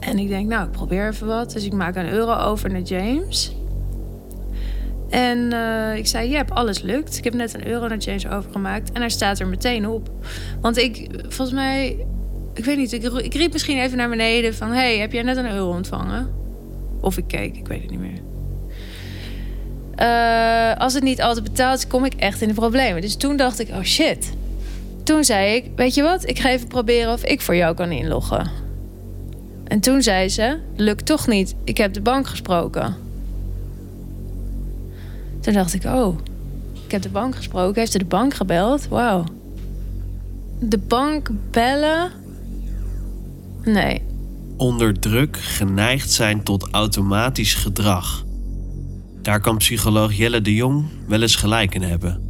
En 0.00 0.18
ik 0.18 0.28
denk, 0.28 0.48
nou, 0.48 0.64
ik 0.64 0.70
probeer 0.70 1.08
even 1.08 1.26
wat. 1.26 1.52
Dus 1.52 1.64
ik 1.64 1.72
maak 1.72 1.96
een 1.96 2.08
euro 2.08 2.34
over 2.34 2.70
naar 2.70 2.80
James. 2.80 3.56
En 5.10 5.52
eh, 5.52 5.96
ik 5.96 6.06
zei, 6.06 6.30
ja, 6.30 6.44
alles 6.48 6.82
lukt. 6.82 7.18
Ik 7.18 7.24
heb 7.24 7.34
net 7.34 7.54
een 7.54 7.66
euro 7.66 7.88
naar 7.88 7.98
James 7.98 8.28
overgemaakt. 8.28 8.92
En 8.92 9.00
hij 9.00 9.10
staat 9.10 9.38
er 9.38 9.46
meteen 9.46 9.88
op. 9.88 10.10
Want 10.60 10.76
ik, 10.76 11.08
volgens 11.22 11.52
mij... 11.52 12.06
Ik 12.54 12.64
weet 12.64 12.76
niet, 12.76 12.92
ik, 12.92 13.02
ik 13.02 13.34
riep 13.34 13.52
misschien 13.52 13.78
even 13.78 13.96
naar 13.96 14.08
beneden 14.08 14.54
van... 14.54 14.70
hey, 14.70 14.98
heb 14.98 15.12
jij 15.12 15.22
net 15.22 15.36
een 15.36 15.50
euro 15.50 15.70
ontvangen? 15.70 16.30
Of 17.00 17.16
ik 17.16 17.24
keek, 17.26 17.56
ik 17.56 17.66
weet 17.66 17.82
het 17.82 17.90
niet 17.90 18.00
meer. 18.00 18.25
Eh, 19.96 20.76
als 20.76 20.94
het 20.94 21.02
niet 21.02 21.22
altijd 21.22 21.44
betaald 21.44 21.78
is, 21.78 21.86
kom 21.86 22.04
ik 22.04 22.14
echt 22.14 22.40
in 22.40 22.48
de 22.48 22.54
problemen. 22.54 23.00
Dus 23.00 23.16
toen 23.16 23.36
dacht 23.36 23.58
ik, 23.58 23.68
oh 23.68 23.82
shit. 23.82 24.32
Toen 25.02 25.24
zei 25.24 25.54
ik, 25.54 25.70
weet 25.76 25.94
je 25.94 26.02
wat, 26.02 26.28
ik 26.28 26.38
ga 26.38 26.48
even 26.48 26.68
proberen 26.68 27.12
of 27.12 27.24
ik 27.24 27.40
voor 27.40 27.56
jou 27.56 27.74
kan 27.74 27.90
inloggen. 27.90 28.50
En 29.64 29.80
toen 29.80 30.02
zei 30.02 30.28
ze, 30.28 30.58
lukt 30.76 31.06
toch 31.06 31.26
niet, 31.26 31.54
ik 31.64 31.76
heb 31.76 31.92
de 31.92 32.00
bank 32.00 32.26
gesproken. 32.26 32.96
Toen 35.40 35.54
dacht 35.54 35.74
ik, 35.74 35.84
oh, 35.84 36.18
ik 36.84 36.92
heb 36.92 37.02
de 37.02 37.08
bank 37.08 37.36
gesproken. 37.36 37.78
Heeft 37.78 37.92
ze 37.92 37.98
de 37.98 38.04
bank 38.04 38.34
gebeld? 38.34 38.88
Wauw. 38.88 39.24
De 40.58 40.78
bank 40.78 41.30
bellen? 41.50 42.10
Nee. 43.64 44.02
Onder 44.56 45.00
druk 45.00 45.36
geneigd 45.36 46.12
zijn 46.12 46.42
tot 46.42 46.68
automatisch 46.70 47.54
gedrag. 47.54 48.25
Daar 49.26 49.40
kan 49.40 49.56
psycholoog 49.56 50.12
Jelle 50.12 50.40
de 50.40 50.54
Jong 50.54 50.84
wel 51.06 51.22
eens 51.22 51.36
gelijk 51.36 51.74
in 51.74 51.82
hebben. 51.82 52.20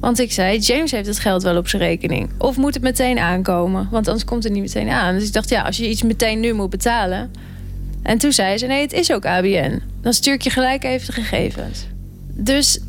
Want 0.00 0.18
ik 0.18 0.32
zei, 0.32 0.58
James 0.58 0.90
heeft 0.90 1.06
het 1.06 1.18
geld 1.18 1.42
wel 1.42 1.56
op 1.56 1.68
zijn 1.68 1.82
rekening. 1.82 2.30
Of 2.38 2.56
moet 2.56 2.74
het 2.74 2.82
meteen 2.82 3.18
aankomen? 3.18 3.88
Want 3.90 4.06
anders 4.06 4.24
komt 4.24 4.44
het 4.44 4.52
niet 4.52 4.62
meteen 4.62 4.88
aan. 4.88 5.14
Dus 5.14 5.26
ik 5.26 5.32
dacht, 5.32 5.48
ja, 5.48 5.62
als 5.62 5.76
je 5.76 5.88
iets 5.88 6.02
meteen 6.02 6.40
nu 6.40 6.52
moet 6.52 6.70
betalen. 6.70 7.30
En 8.02 8.18
toen 8.18 8.32
zei 8.32 8.58
ze, 8.58 8.66
nee, 8.66 8.80
het 8.80 8.92
is 8.92 9.12
ook 9.12 9.26
ABN. 9.26 9.82
Dan 10.00 10.12
stuur 10.12 10.34
ik 10.34 10.42
je 10.42 10.50
gelijk 10.50 10.84
even 10.84 11.06
de 11.06 11.12
gegevens. 11.12 11.86
Dus 12.32 12.80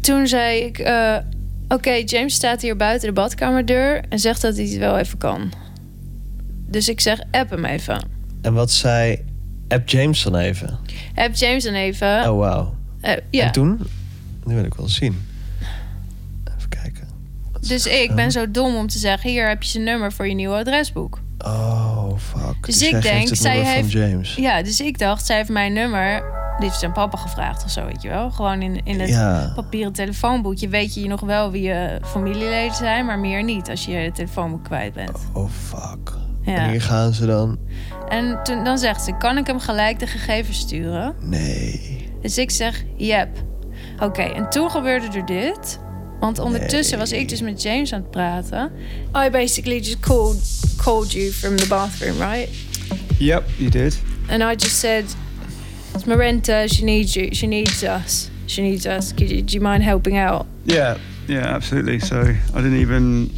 toen 0.00 0.26
zei 0.26 0.60
ik, 0.60 0.78
eh, 0.78 1.16
oké, 1.68 1.92
James 1.92 2.34
staat 2.34 2.62
hier 2.62 2.76
buiten 2.76 3.08
de 3.08 3.14
badkamerdeur... 3.14 4.02
en 4.08 4.18
zegt 4.18 4.42
dat 4.42 4.56
hij 4.56 4.64
het 4.64 4.78
wel 4.78 4.98
even 4.98 5.18
kan. 5.18 5.52
Dus 6.66 6.88
ik 6.88 7.00
zeg, 7.00 7.20
app 7.30 7.50
hem 7.50 7.64
even. 7.64 8.08
En 8.42 8.54
wat 8.54 8.70
zei 8.70 9.29
App 9.70 9.88
James 9.88 10.22
dan 10.22 10.34
even? 10.36 10.78
App 11.14 11.34
James 11.34 11.64
dan 11.64 11.74
even. 11.74 12.30
Oh, 12.30 12.38
wauw. 12.38 12.74
Eh, 13.00 13.16
ja. 13.30 13.44
En 13.44 13.52
toen? 13.52 13.80
Nu 14.44 14.54
wil 14.54 14.64
ik 14.64 14.74
wel 14.74 14.88
zien. 14.88 15.26
Even 16.56 16.68
kijken. 16.68 17.08
Dus 17.60 17.86
ik 17.86 18.14
ben 18.14 18.30
zo 18.32 18.50
dom 18.50 18.76
om 18.76 18.86
te 18.86 18.98
zeggen: 18.98 19.30
hier 19.30 19.48
heb 19.48 19.62
je 19.62 19.68
zijn 19.68 19.84
nummer 19.84 20.12
voor 20.12 20.28
je 20.28 20.34
nieuwe 20.34 20.56
adresboek. 20.56 21.18
Oh, 21.38 22.12
fuck. 22.18 22.66
Dus, 22.66 22.78
jij 22.80 22.90
ik 22.90 23.02
denk, 23.02 23.28
zij 23.36 23.58
heeft. 23.64 23.92
James. 23.92 24.34
Ja, 24.34 24.62
dus 24.62 24.80
ik 24.80 24.98
dacht, 24.98 25.26
zij 25.26 25.36
heeft 25.36 25.48
mijn 25.48 25.72
nummer. 25.72 26.22
Die 26.58 26.68
heeft 26.68 26.80
zijn 26.80 26.92
papa 26.92 27.18
gevraagd 27.18 27.64
of 27.64 27.70
zo, 27.70 27.86
weet 27.86 28.02
je 28.02 28.08
wel. 28.08 28.30
Gewoon 28.30 28.62
in, 28.62 28.80
in 28.84 29.00
het 29.00 29.08
Ja. 29.08 29.52
papieren 29.54 29.92
telefoonboekje 29.92 30.68
weet 30.68 30.94
je 30.94 31.08
nog 31.08 31.20
wel 31.20 31.50
wie 31.50 31.62
je 31.62 31.98
familieleden 32.04 32.74
zijn, 32.76 33.06
maar 33.06 33.18
meer 33.18 33.44
niet 33.44 33.70
als 33.70 33.84
je 33.84 33.92
je 33.92 34.12
telefoonboek 34.12 34.64
kwijt 34.64 34.92
bent. 34.94 35.18
Oh, 35.32 35.50
fuck. 35.50 36.12
Ja. 36.42 36.54
En 36.54 36.70
hier 36.70 36.82
gaan 36.82 37.12
ze 37.12 37.26
dan. 37.26 37.58
En 38.08 38.40
toen, 38.42 38.64
dan 38.64 38.78
zegt 38.78 39.02
ze: 39.02 39.16
kan 39.18 39.38
ik 39.38 39.46
hem 39.46 39.60
gelijk 39.60 39.98
de 39.98 40.06
gegevens 40.06 40.58
sturen? 40.58 41.14
Nee. 41.20 42.08
Dus 42.22 42.38
ik 42.38 42.50
zeg, 42.50 42.84
yep. 42.96 43.28
Oké, 43.98 44.22
en 44.22 44.50
toen 44.50 44.70
gebeurde 44.70 45.18
er 45.18 45.26
dit. 45.26 45.78
Want 46.20 46.38
ondertussen 46.38 46.98
was 46.98 47.12
ik 47.12 47.28
dus 47.28 47.40
met 47.40 47.62
James 47.62 47.92
aan 47.92 48.00
het 48.00 48.10
praten. 48.10 48.72
I 49.16 49.30
basically 49.30 49.78
just 49.78 50.00
called, 50.00 50.60
called 50.76 51.12
you 51.12 51.30
from 51.30 51.56
the 51.56 51.68
bathroom, 51.68 52.18
right? 52.18 52.48
Yep, 53.18 53.44
you 53.56 53.70
did. 53.70 54.00
And 54.28 54.42
I 54.42 54.64
just 54.64 54.78
said, 54.78 55.04
it's 55.94 56.04
Marenta, 56.04 56.66
she 56.66 56.84
needs 56.84 57.14
you, 57.14 57.34
she 57.34 57.46
needs 57.46 57.82
us. 57.82 58.28
She 58.46 58.62
needs 58.62 58.86
us. 58.86 59.14
Could 59.14 59.30
you, 59.30 59.42
do 59.42 59.52
you 59.52 59.60
mind 59.60 59.82
helping 59.82 60.18
out? 60.18 60.46
Yeah, 60.64 60.96
yeah, 61.26 61.54
absolutely. 61.54 62.00
So 62.00 62.20
I 62.20 62.60
didn't 62.60 62.80
even 62.80 63.30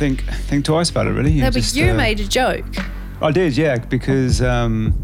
think 0.00 0.22
think 0.48 0.64
twice 0.64 0.88
about 0.90 1.06
it, 1.06 1.10
really. 1.10 1.34
no, 1.34 1.46
but 1.48 1.54
just, 1.60 1.76
you 1.76 1.90
uh, 1.90 1.94
made 1.94 2.18
a 2.20 2.26
joke. 2.26 2.64
I 3.20 3.30
did, 3.30 3.54
yeah, 3.56 3.76
because 3.76 4.40
um, 4.40 4.94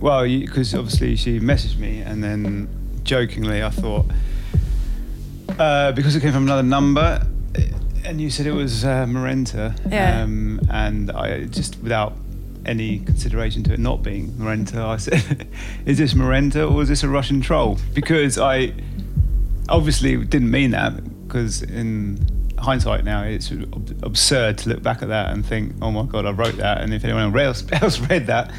well, 0.00 0.24
because 0.24 0.74
obviously 0.74 1.14
she 1.14 1.38
messaged 1.38 1.76
me, 1.78 2.00
and 2.00 2.24
then 2.24 2.68
jokingly 3.04 3.62
I 3.62 3.68
thought 3.70 4.06
uh, 5.58 5.92
because 5.92 6.16
it 6.16 6.20
came 6.22 6.32
from 6.32 6.44
another 6.44 6.62
number, 6.62 7.26
and 8.04 8.18
you 8.20 8.30
said 8.30 8.46
it 8.46 8.52
was 8.52 8.82
uh, 8.84 9.04
Marenta, 9.06 9.78
Yeah. 9.90 10.22
um, 10.22 10.60
and 10.70 11.10
I 11.10 11.44
just 11.44 11.78
without 11.82 12.14
any 12.64 13.00
consideration 13.00 13.62
to 13.64 13.72
it 13.74 13.78
not 13.78 14.02
being 14.02 14.28
Marenta, 14.38 14.78
I 14.78 14.96
said, 14.96 15.46
"Is 15.86 15.98
this 15.98 16.14
Marenta 16.14 16.70
or 16.70 16.80
is 16.82 16.88
this 16.88 17.02
a 17.02 17.08
Russian 17.08 17.42
troll?" 17.42 17.78
Because 17.92 18.38
I 18.38 18.72
obviously 19.68 20.16
didn't 20.24 20.50
mean 20.50 20.70
that 20.70 20.92
because 21.28 21.62
in 21.62 22.18
hindsight 22.60 23.04
now 23.04 23.22
it's 23.22 23.50
absurd 24.02 24.58
to 24.58 24.68
look 24.68 24.82
back 24.82 25.02
at 25.02 25.08
that 25.08 25.32
and 25.32 25.44
think 25.44 25.72
oh 25.82 25.90
my 25.90 26.04
god 26.04 26.26
i 26.26 26.30
wrote 26.30 26.56
that. 26.58 26.80
And 26.82 26.92
if 26.94 27.04
anyone 27.04 27.36
else, 27.38 27.64
else 27.82 27.98
read 28.00 28.26
that 28.26 28.52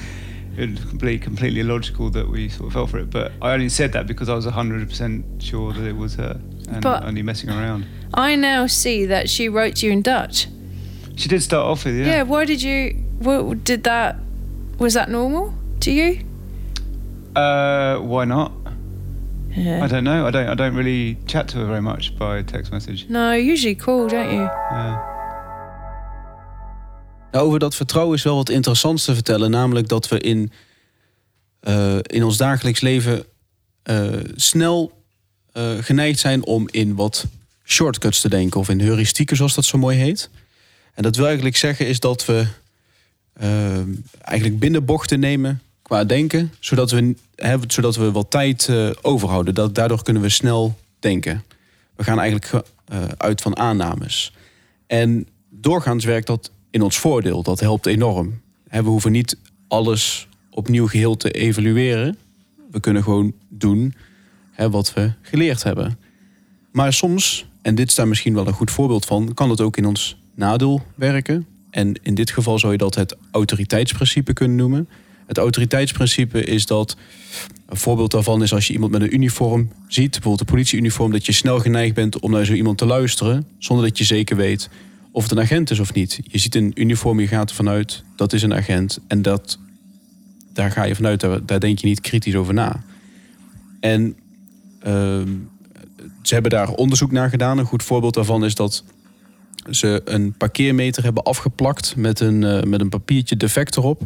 it 0.57 0.69
would 0.85 0.99
be 0.99 1.17
completely 1.17 1.61
illogical 1.61 2.09
that 2.09 2.27
we 2.27 2.49
sort 2.49 2.67
of 2.67 2.73
fell 2.73 2.87
for 2.87 2.97
it. 2.99 3.09
But 3.09 3.31
i 3.41 3.53
only 3.53 3.69
said 3.69 3.93
that 3.93 4.05
because 4.07 4.27
i 4.27 4.33
was 4.35 4.45
100% 4.45 5.41
sure 5.41 5.71
that 5.73 5.85
it 5.87 5.95
was 5.95 6.15
her 6.15 6.39
and 6.69 6.81
But- 6.81 7.03
only 7.05 7.21
messing 7.23 7.49
around. 7.49 7.85
I 8.13 8.35
now 8.35 8.67
see 8.67 9.05
that 9.05 9.29
she 9.29 9.47
wrote 9.47 9.81
you 9.81 9.89
in 9.91 10.01
Dutch. 10.01 10.47
she 11.15 11.29
did 11.29 11.41
start 11.41 11.65
off 11.65 11.85
with 11.85 11.95
Yeah, 11.97 12.05
yeah, 12.07 12.21
why 12.23 12.43
did 12.45 12.61
you, 12.61 12.91
what, 13.19 13.63
did 13.63 13.83
that, 13.85 14.17
was 14.77 14.93
that 14.95 15.09
normal 15.09 15.53
to 15.81 15.91
you? 15.91 16.19
uh 17.35 17.97
why 17.99 18.25
not 18.25 18.51
Yeah. 19.55 19.83
i 19.83 19.87
don't 19.87 20.03
know 20.03 20.27
i 20.27 20.31
don't 20.31 20.49
i 20.49 20.55
don't 20.55 20.75
really 20.75 21.17
chat 21.25 21.47
to 21.47 21.57
her 21.57 21.65
very 21.65 21.81
much 21.81 22.13
by 22.17 22.43
text 22.43 22.71
message 22.71 23.05
No, 23.07 23.31
usually 23.33 23.75
cool, 23.75 24.07
don't 24.07 24.29
you? 24.31 24.41
yeah 24.71 25.09
Nou, 27.31 27.45
over 27.45 27.59
dat 27.59 27.75
vertrouwen 27.75 28.15
is 28.17 28.23
wel 28.23 28.35
wat 28.35 28.49
interessants 28.49 29.05
te 29.05 29.13
vertellen. 29.13 29.51
Namelijk 29.51 29.87
dat 29.87 30.07
we 30.07 30.19
in, 30.19 30.51
eh, 31.59 31.97
in 32.01 32.23
ons 32.23 32.37
dagelijks 32.37 32.81
leven 32.81 33.23
eh, 33.83 34.07
snel 34.35 35.03
eh, 35.53 35.77
geneigd 35.81 36.19
zijn 36.19 36.45
om 36.45 36.67
in 36.71 36.95
wat 36.95 37.25
shortcuts 37.63 38.21
te 38.21 38.29
denken. 38.29 38.59
Of 38.59 38.69
in 38.69 38.79
heuristieken, 38.79 39.35
zoals 39.35 39.55
dat 39.55 39.65
zo 39.65 39.77
mooi 39.77 39.97
heet. 39.97 40.29
En 40.93 41.03
dat 41.03 41.15
wil 41.15 41.25
eigenlijk 41.25 41.57
zeggen 41.57 41.87
is 41.87 41.99
dat 41.99 42.25
we 42.25 42.45
eigenlijk 44.21 44.59
binnenbochten 44.59 45.19
nemen 45.19 45.61
qua 45.91 46.03
denken. 46.03 46.53
Zodat 46.59 46.91
we, 46.91 47.15
hè, 47.35 47.57
zodat 47.67 47.95
we 47.95 48.11
wat 48.11 48.31
tijd 48.31 48.67
eh, 48.69 48.89
overhouden. 49.01 49.53
Dat, 49.53 49.75
daardoor 49.75 50.03
kunnen 50.03 50.21
we 50.21 50.29
snel 50.29 50.77
denken. 50.99 51.43
We 51.95 52.03
gaan 52.03 52.19
eigenlijk 52.19 52.49
ge- 52.49 52.65
eh, 52.85 53.03
uit 53.17 53.41
van 53.41 53.57
aannames. 53.57 54.33
En 54.87 55.27
doorgaans 55.49 56.05
werkt 56.05 56.27
dat 56.27 56.51
in 56.69 56.81
ons 56.81 56.97
voordeel. 56.99 57.43
Dat 57.43 57.59
helpt 57.59 57.85
enorm. 57.85 58.41
We 58.69 58.81
hoeven 58.81 59.11
niet 59.11 59.37
alles 59.67 60.27
opnieuw 60.49 60.87
geheel 60.87 61.17
te 61.17 61.31
evalueren. 61.31 62.17
We 62.71 62.79
kunnen 62.79 63.03
gewoon 63.03 63.33
doen 63.49 63.93
hè, 64.51 64.69
wat 64.69 64.93
we 64.93 65.11
geleerd 65.21 65.63
hebben. 65.63 65.99
Maar 66.71 66.93
soms, 66.93 67.45
en 67.61 67.75
dit 67.75 67.87
is 67.89 67.95
daar 67.95 68.07
misschien 68.07 68.33
wel 68.33 68.47
een 68.47 68.53
goed 68.53 68.71
voorbeeld 68.71 69.05
van, 69.05 69.33
kan 69.33 69.49
het 69.49 69.61
ook 69.61 69.77
in 69.77 69.85
ons 69.85 70.17
nadeel 70.35 70.81
werken. 70.95 71.45
En 71.69 71.99
in 72.03 72.15
dit 72.15 72.31
geval 72.31 72.59
zou 72.59 72.71
je 72.71 72.77
dat 72.77 72.95
het 72.95 73.15
autoriteitsprincipe 73.31 74.33
kunnen 74.33 74.57
noemen. 74.57 74.87
Het 75.31 75.39
autoriteitsprincipe 75.39 76.43
is 76.43 76.65
dat 76.65 76.97
een 77.65 77.77
voorbeeld 77.77 78.11
daarvan 78.11 78.43
is 78.43 78.53
als 78.53 78.67
je 78.67 78.73
iemand 78.73 78.91
met 78.91 79.01
een 79.01 79.13
uniform 79.13 79.71
ziet, 79.87 80.11
bijvoorbeeld 80.11 80.39
een 80.39 80.55
politieuniform, 80.55 81.11
dat 81.11 81.25
je 81.25 81.31
snel 81.31 81.59
geneigd 81.59 81.93
bent 81.93 82.19
om 82.19 82.31
naar 82.31 82.45
zo 82.45 82.53
iemand 82.53 82.77
te 82.77 82.85
luisteren, 82.85 83.47
zonder 83.57 83.85
dat 83.85 83.97
je 83.97 84.03
zeker 84.03 84.35
weet 84.35 84.69
of 85.11 85.23
het 85.23 85.31
een 85.31 85.39
agent 85.39 85.69
is 85.69 85.79
of 85.79 85.93
niet. 85.93 86.19
Je 86.23 86.37
ziet 86.37 86.55
een 86.55 86.71
uniform, 86.75 87.19
je 87.19 87.27
gaat 87.27 87.49
ervan 87.49 87.69
uit 87.69 88.03
dat 88.15 88.33
is 88.33 88.41
een 88.41 88.53
agent 88.53 88.99
en 89.07 89.21
dat, 89.21 89.59
daar 90.53 90.71
ga 90.71 90.83
je 90.83 90.95
vanuit, 90.95 91.19
daar, 91.45 91.59
denk 91.59 91.79
je 91.79 91.87
niet 91.87 92.01
kritisch 92.01 92.35
over 92.35 92.53
na. 92.53 92.83
En 93.79 94.15
ehm, 94.79 95.29
ze 96.21 96.33
hebben 96.33 96.51
daar 96.51 96.69
onderzoek 96.69 97.11
naar 97.11 97.29
gedaan. 97.29 97.57
Een 97.57 97.65
goed 97.65 97.83
voorbeeld 97.83 98.13
daarvan 98.13 98.45
is 98.45 98.55
dat 98.55 98.83
ze 99.69 100.01
een 100.05 100.33
parkeermeter 100.33 101.03
hebben 101.03 101.23
afgeplakt 101.23 101.95
met 101.95 102.19
een, 102.19 102.43
eh, 102.43 102.63
met 102.63 102.81
een 102.81 102.89
papiertje 102.89 103.37
defect 103.37 103.77
erop. 103.77 104.03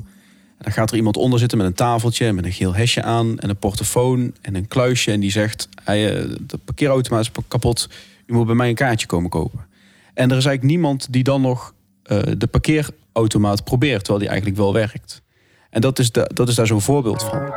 Dan 0.59 0.71
gaat 0.71 0.89
er 0.91 0.95
iemand 0.95 1.17
onder 1.17 1.39
zitten 1.39 1.57
met 1.57 1.67
een 1.67 1.73
tafeltje 1.73 2.33
met 2.33 2.45
een 2.45 2.51
geel 2.51 2.75
hesje 2.75 3.03
aan 3.03 3.39
en 3.39 3.49
een 3.49 3.57
portofoon 3.57 4.33
en 4.41 4.55
een 4.55 4.67
kluisje. 4.67 5.11
En 5.11 5.19
die 5.19 5.31
zegt, 5.31 5.69
eh, 5.83 5.95
de 6.41 6.57
parkeerautomaat 6.65 7.21
is 7.21 7.31
kapot, 7.47 7.89
u 8.25 8.33
moet 8.33 8.45
bij 8.45 8.55
mij 8.55 8.69
een 8.69 8.75
kaartje 8.75 9.07
komen 9.07 9.29
kopen. 9.29 9.65
En 10.13 10.31
er 10.31 10.37
is 10.37 10.45
eigenlijk 10.45 10.63
niemand 10.63 11.13
die 11.13 11.23
dan 11.23 11.41
nog 11.41 11.73
eh, 12.03 12.19
de 12.37 12.47
parkeerautomaat 12.47 13.63
probeert, 13.63 13.99
terwijl 13.99 14.19
die 14.19 14.27
eigenlijk 14.29 14.59
wel 14.59 14.73
werkt. 14.73 15.21
En 15.69 15.81
dat 15.81 15.99
is, 15.99 16.11
da- 16.11 16.29
dat 16.33 16.47
is 16.47 16.55
daar 16.55 16.67
zo'n 16.67 16.81
voorbeeld 16.81 17.23
van. 17.23 17.53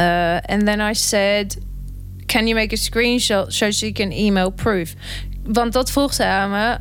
Uh, 0.00 0.38
and 0.46 0.66
then 0.66 0.80
I 0.80 0.94
said, 0.94 1.58
can 2.26 2.46
you 2.46 2.54
make 2.54 2.72
a 2.72 2.76
screenshot 2.76 3.52
so 3.52 3.70
she 3.70 3.92
can 3.92 4.10
email 4.10 4.50
proof? 4.50 4.94
Want 5.44 5.72
dat 5.72 5.90
vroeg 5.90 6.14
ze 6.14 6.24
aan 6.24 6.50
me. 6.50 6.78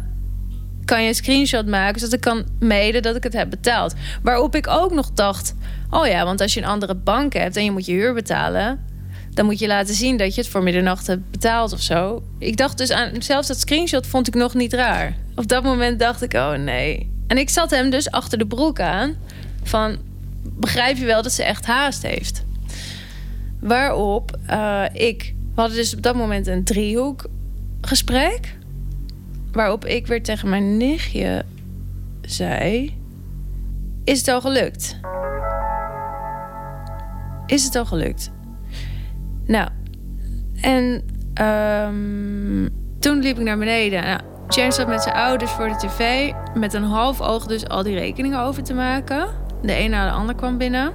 Kan 0.91 1.01
je 1.01 1.07
een 1.07 1.15
screenshot 1.15 1.67
maken 1.67 1.99
zodat 1.99 2.13
ik 2.13 2.21
kan 2.21 2.45
mailen 2.59 3.01
dat 3.01 3.15
ik 3.15 3.23
het 3.23 3.33
heb 3.33 3.49
betaald? 3.49 3.93
Waarop 4.23 4.55
ik 4.55 4.67
ook 4.67 4.93
nog 4.93 5.11
dacht, 5.11 5.55
oh 5.89 6.07
ja, 6.07 6.25
want 6.25 6.41
als 6.41 6.53
je 6.53 6.61
een 6.61 6.67
andere 6.67 6.95
bank 6.95 7.33
hebt 7.33 7.55
en 7.55 7.63
je 7.63 7.71
moet 7.71 7.85
je 7.85 7.91
huur 7.91 8.13
betalen, 8.13 8.85
dan 9.29 9.45
moet 9.45 9.59
je 9.59 9.67
laten 9.67 9.93
zien 9.93 10.17
dat 10.17 10.35
je 10.35 10.41
het 10.41 10.49
voor 10.49 10.63
middernacht 10.63 11.07
hebt 11.07 11.31
betaald 11.31 11.73
of 11.73 11.81
zo. 11.81 12.23
Ik 12.39 12.57
dacht 12.57 12.77
dus 12.77 12.91
aan, 12.91 13.21
zelfs 13.21 13.47
dat 13.47 13.59
screenshot 13.59 14.07
vond 14.07 14.27
ik 14.27 14.33
nog 14.33 14.53
niet 14.53 14.73
raar. 14.73 15.15
Op 15.35 15.47
dat 15.47 15.63
moment 15.63 15.99
dacht 15.99 16.21
ik, 16.21 16.33
oh 16.33 16.53
nee. 16.53 17.11
En 17.27 17.37
ik 17.37 17.49
zat 17.49 17.69
hem 17.69 17.89
dus 17.89 18.11
achter 18.11 18.37
de 18.37 18.47
broek 18.47 18.79
aan 18.79 19.15
van, 19.63 19.97
begrijp 20.43 20.97
je 20.97 21.05
wel 21.05 21.21
dat 21.21 21.31
ze 21.31 21.43
echt 21.43 21.65
haast 21.65 22.01
heeft. 22.01 22.43
Waarop 23.59 24.37
eh, 24.45 24.83
ik... 24.93 25.33
We 25.55 25.61
hadden 25.61 25.77
dus 25.77 25.95
op 25.95 26.01
dat 26.01 26.15
moment 26.15 26.47
een 26.47 26.63
driehoek 26.63 27.25
gesprek. 27.81 28.59
Waarop 29.51 29.85
ik 29.85 30.07
weer 30.07 30.23
tegen 30.23 30.49
mijn 30.49 30.77
nichtje 30.77 31.45
zei... 32.21 32.99
Is 34.03 34.17
het 34.17 34.27
al 34.27 34.41
gelukt? 34.41 34.99
Is 37.45 37.63
het 37.63 37.75
al 37.75 37.85
gelukt? 37.85 38.31
Nou, 39.45 39.69
en 40.61 41.03
ehm, 41.33 42.69
toen 42.99 43.19
liep 43.19 43.37
ik 43.37 43.43
naar 43.43 43.57
beneden. 43.57 44.03
Nou, 44.03 44.71
zat 44.71 44.87
met 44.87 45.01
zijn 45.01 45.15
ouders 45.15 45.51
voor 45.51 45.67
de 45.67 45.75
tv... 45.75 46.31
met 46.53 46.73
een 46.73 46.83
half 46.83 47.21
oog 47.21 47.45
dus 47.45 47.67
al 47.67 47.83
die 47.83 47.95
rekeningen 47.95 48.39
over 48.39 48.63
te 48.63 48.73
maken. 48.73 49.27
De 49.61 49.79
een 49.79 49.89
na 49.89 50.05
de 50.05 50.11
ander 50.11 50.35
kwam 50.35 50.57
binnen. 50.57 50.91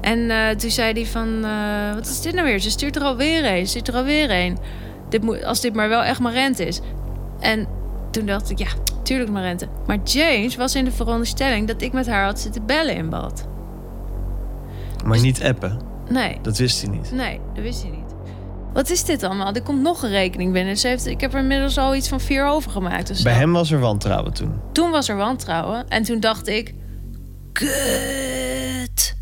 En 0.00 0.30
eh, 0.30 0.48
toen 0.48 0.70
zei 0.70 0.92
hij 0.92 1.06
van... 1.06 1.44
eh, 1.44 1.94
wat 1.94 2.06
is 2.06 2.20
dit 2.20 2.34
nou 2.34 2.46
weer? 2.46 2.58
Ze 2.58 2.70
stuurt 2.70 2.96
er 2.96 3.02
alweer 3.02 3.44
een. 3.44 3.66
Ze 3.66 3.66
stuurt 3.66 3.88
er 3.88 3.94
alweer 3.94 4.30
een. 4.30 4.58
Dit 5.08 5.22
moet, 5.22 5.44
als 5.44 5.60
dit 5.60 5.74
maar 5.74 5.88
wel 5.88 6.02
echt 6.02 6.20
mijn 6.20 6.34
rente 6.34 6.66
is. 6.66 6.80
En 7.42 7.66
toen 8.10 8.26
dacht 8.26 8.50
ik, 8.50 8.58
ja, 8.58 8.68
tuurlijk 9.02 9.30
mijn 9.30 9.44
rente. 9.44 9.68
Maar 9.86 9.98
James 10.04 10.56
was 10.56 10.74
in 10.74 10.84
de 10.84 10.92
veronderstelling... 10.92 11.66
dat 11.66 11.82
ik 11.82 11.92
met 11.92 12.06
haar 12.06 12.24
had 12.24 12.40
zitten 12.40 12.66
bellen 12.66 12.94
in 12.94 13.08
bad. 13.08 13.46
Maar 15.04 15.20
niet 15.20 15.42
appen. 15.42 15.80
Nee. 16.08 16.38
Dat 16.42 16.58
wist 16.58 16.82
hij 16.82 16.90
niet. 16.90 17.12
Nee, 17.12 17.40
dat 17.54 17.62
wist 17.62 17.82
hij 17.82 17.90
niet. 17.90 18.14
Wat 18.72 18.90
is 18.90 19.04
dit 19.04 19.22
allemaal? 19.22 19.54
Er 19.54 19.62
komt 19.62 19.82
nog 19.82 20.02
een 20.02 20.10
rekening 20.10 20.52
binnen. 20.52 20.76
Ze 20.76 20.88
heeft, 20.88 21.06
ik 21.06 21.20
heb 21.20 21.34
er 21.34 21.40
inmiddels 21.40 21.78
al 21.78 21.94
iets 21.94 22.08
van 22.08 22.20
vier 22.20 22.46
overgemaakt. 22.46 23.16
zo. 23.16 23.22
Bij 23.22 23.32
hem 23.32 23.52
was 23.52 23.70
er 23.70 23.78
wantrouwen 23.80 24.32
toen. 24.32 24.60
Toen 24.72 24.90
was 24.90 25.08
er 25.08 25.16
wantrouwen. 25.16 25.88
En 25.88 26.02
toen 26.02 26.20
dacht 26.20 26.48
ik... 26.48 26.74
Kut. 27.52 29.16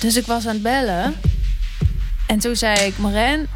Dus 0.00 0.16
ik 0.16 0.26
was 0.26 0.46
aan 0.46 0.52
het 0.52 0.62
bellen. 0.62 1.14
En 2.26 2.38
toen 2.38 2.56
zei 2.56 2.86
ik... 2.86 2.98
Maren, 2.98 3.46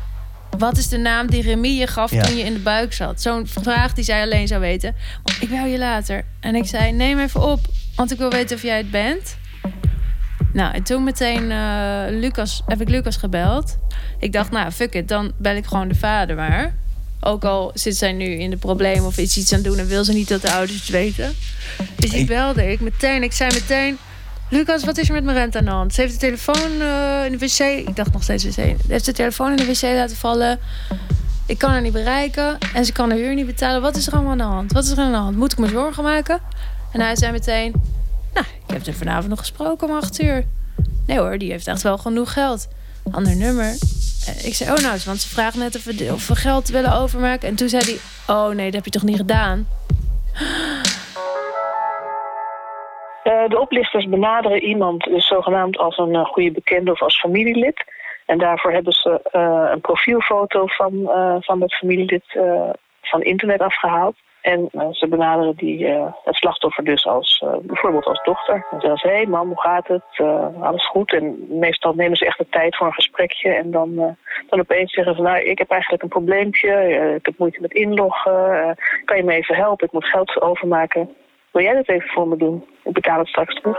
wat 0.58 0.76
is 0.78 0.88
de 0.88 0.98
naam 0.98 1.30
die 1.30 1.42
Remy 1.42 1.68
je 1.68 1.86
gaf 1.86 2.10
Ja. 2.10 2.22
toen 2.22 2.36
je 2.36 2.44
in 2.44 2.52
de 2.52 2.58
buik 2.60 2.92
zat? 2.92 3.22
Zo'n 3.22 3.46
vraag 3.46 3.92
die 3.92 4.04
zij 4.04 4.22
alleen 4.22 4.46
zou 4.48 4.60
weten. 4.60 4.94
Ik 5.40 5.48
bel 5.48 5.64
je 5.66 5.78
later. 5.78 6.24
En 6.40 6.54
ik 6.54 6.66
zei, 6.66 6.92
neem 6.92 7.18
even 7.18 7.42
op. 7.42 7.60
Want 7.96 8.12
ik 8.12 8.18
wil 8.18 8.30
weten 8.30 8.56
of 8.56 8.62
jij 8.62 8.76
het 8.76 8.90
bent. 8.90 9.36
Nou, 10.52 10.74
en 10.74 10.82
toen 10.82 11.04
meteen 11.04 11.50
eh, 11.50 12.02
Lucas, 12.10 12.62
heb 12.66 12.80
ik 12.80 12.88
Lucas 12.88 13.16
gebeld. 13.16 13.78
Ik 14.18 14.32
dacht, 14.32 14.50
nou, 14.50 14.70
fuck 14.70 14.94
it, 14.94 15.08
dan 15.08 15.32
bel 15.38 15.56
ik 15.56 15.66
gewoon 15.66 15.88
de 15.88 15.94
vader 15.94 16.36
maar. 16.36 16.74
Ook 17.20 17.44
al 17.44 17.70
zit 17.74 17.96
zij 17.96 18.12
nu 18.12 18.24
in 18.24 18.50
de 18.50 18.56
problemen 18.56 19.06
of 19.06 19.18
is 19.18 19.36
iets 19.36 19.52
aan 19.52 19.58
het 19.58 19.66
doen... 19.66 19.78
en 19.78 19.86
wil 19.86 20.04
ze 20.04 20.12
niet 20.12 20.28
dat 20.28 20.42
de 20.42 20.52
ouders 20.52 20.78
het 20.80 20.88
weten. 20.88 21.34
Dus 21.96 22.10
die 22.10 22.24
belde 22.24 22.72
ik 22.72 22.80
meteen. 22.80 23.22
Ik 23.22 23.32
zei 23.32 23.52
meteen... 23.52 23.98
Lucas, 24.54 24.84
wat 24.84 24.98
is 24.98 25.08
er 25.08 25.14
met 25.14 25.24
mijn 25.24 25.36
rente 25.36 25.58
aan 25.58 25.64
de 25.64 25.70
hand? 25.70 25.94
Ze 25.94 26.00
heeft 26.00 26.12
de 26.12 26.18
telefoon 26.18 26.80
eh, 26.80 27.24
in 27.24 27.32
de 27.32 27.38
wc... 27.38 27.58
Ik 27.88 27.96
dacht 27.96 28.12
nog 28.12 28.22
steeds 28.22 28.44
wc. 28.44 28.52
Ze 28.52 28.76
heeft 28.88 29.04
de 29.04 29.12
telefoon 29.12 29.50
in 29.50 29.56
de 29.56 29.66
wc 29.66 29.82
laten 29.82 30.16
vallen. 30.16 30.58
Ik 31.46 31.58
kan 31.58 31.70
haar 31.70 31.80
niet 31.80 31.92
bereiken. 31.92 32.58
En 32.74 32.84
ze 32.84 32.92
kan 32.92 33.10
haar 33.10 33.18
huur 33.18 33.34
niet 33.34 33.46
betalen. 33.46 33.82
Wat 33.82 33.96
is 33.96 34.06
er 34.06 34.12
allemaal 34.12 34.30
aan 34.30 34.38
de 34.38 34.44
hand? 34.44 34.72
Wat 34.72 34.84
is 34.84 34.90
er 34.90 34.98
aan 34.98 35.10
de 35.10 35.16
hand? 35.16 35.36
Moet 35.36 35.52
ik 35.52 35.58
me 35.58 35.68
zorgen 35.68 36.02
maken? 36.02 36.40
En 36.92 37.00
hij 37.00 37.16
zei 37.16 37.32
meteen... 37.32 37.72
Nou, 38.34 38.46
ik 38.66 38.74
heb 38.74 38.86
er 38.86 38.94
vanavond 38.94 39.28
nog 39.28 39.38
gesproken 39.38 39.88
om 39.88 39.96
acht 39.96 40.22
uur. 40.22 40.44
Nee 41.06 41.18
hoor, 41.18 41.38
die 41.38 41.50
heeft 41.50 41.66
echt 41.66 41.82
wel 41.82 41.98
genoeg 41.98 42.32
geld. 42.32 42.68
Ander 43.10 43.36
nummer. 43.36 43.76
Eh, 44.26 44.44
Ik 44.44 44.54
zei, 44.54 44.70
oh 44.70 44.78
nou, 44.82 44.98
want 45.04 45.20
ze 45.20 45.28
vraagt 45.28 45.56
net 45.56 45.76
of 45.76 45.84
we, 45.84 46.08
of 46.12 46.26
we 46.28 46.36
geld 46.36 46.68
willen 46.68 46.92
overmaken. 46.92 47.48
En 47.48 47.54
toen 47.54 47.68
zei 47.68 47.82
hij, 47.84 47.98
oh 48.36 48.48
nee, 48.54 48.64
dat 48.64 48.74
heb 48.74 48.84
je 48.84 48.90
toch 48.90 49.02
niet 49.02 49.16
gedaan? 49.16 49.66
Eh, 53.24 53.48
de 53.48 53.60
oplichters 53.60 54.08
benaderen 54.08 54.62
iemand 54.62 55.04
dus 55.04 55.26
zogenaamd 55.26 55.78
als 55.78 55.98
een 55.98 56.14
eh, 56.14 56.24
goede 56.24 56.50
bekende 56.50 56.90
of 56.90 57.02
als 57.02 57.20
familielid. 57.20 57.84
En 58.26 58.38
daarvoor 58.38 58.72
hebben 58.72 58.92
ze 58.92 59.20
eh, 59.22 59.68
een 59.72 59.80
profielfoto 59.80 60.66
van, 60.66 60.92
van 61.40 61.58
dat 61.58 61.74
familielid 61.74 62.38
van 63.02 63.22
internet 63.22 63.60
afgehaald. 63.60 64.16
En 64.40 64.68
ze 64.90 65.06
benaderen 65.08 65.56
die, 65.56 65.86
het 66.24 66.34
slachtoffer 66.34 66.84
dus 66.84 67.06
als, 67.06 67.44
bijvoorbeeld 67.62 68.04
als 68.04 68.22
dochter. 68.22 68.66
En 68.70 68.80
zeggen 68.80 68.98
ze, 68.98 69.08
hé 69.08 69.14
hey 69.14 69.26
mam, 69.26 69.48
hoe 69.48 69.60
gaat 69.60 69.88
het? 69.88 70.26
Alles 70.60 70.86
goed? 70.86 71.12
En 71.12 71.46
meestal 71.48 71.94
nemen 71.94 72.16
ze 72.16 72.26
echt 72.26 72.38
de 72.38 72.46
tijd 72.50 72.76
voor 72.76 72.86
een 72.86 72.92
gesprekje. 72.92 73.50
En 73.50 73.70
dan, 73.70 74.16
dan 74.48 74.60
opeens 74.60 74.92
zeggen 74.92 75.14
ze, 75.14 75.22
nou, 75.22 75.38
ik 75.38 75.58
heb 75.58 75.70
eigenlijk 75.70 76.02
een 76.02 76.08
probleempje. 76.08 76.70
Ik 77.18 77.26
heb 77.26 77.38
moeite 77.38 77.60
met 77.60 77.72
inloggen. 77.72 78.76
Kan 79.04 79.16
je 79.16 79.24
me 79.24 79.32
even 79.32 79.56
helpen? 79.56 79.86
Ik 79.86 79.92
moet 79.92 80.06
geld 80.06 80.42
overmaken. 80.42 81.14
Wil 81.54 81.62
jij 81.62 81.74
dat 81.74 81.88
even 81.88 82.08
voor 82.08 82.28
me 82.28 82.36
doen? 82.36 82.64
Ik 82.84 82.92
betaal 82.92 83.18
het 83.18 83.28
straks 83.28 83.54
terug. 83.60 83.78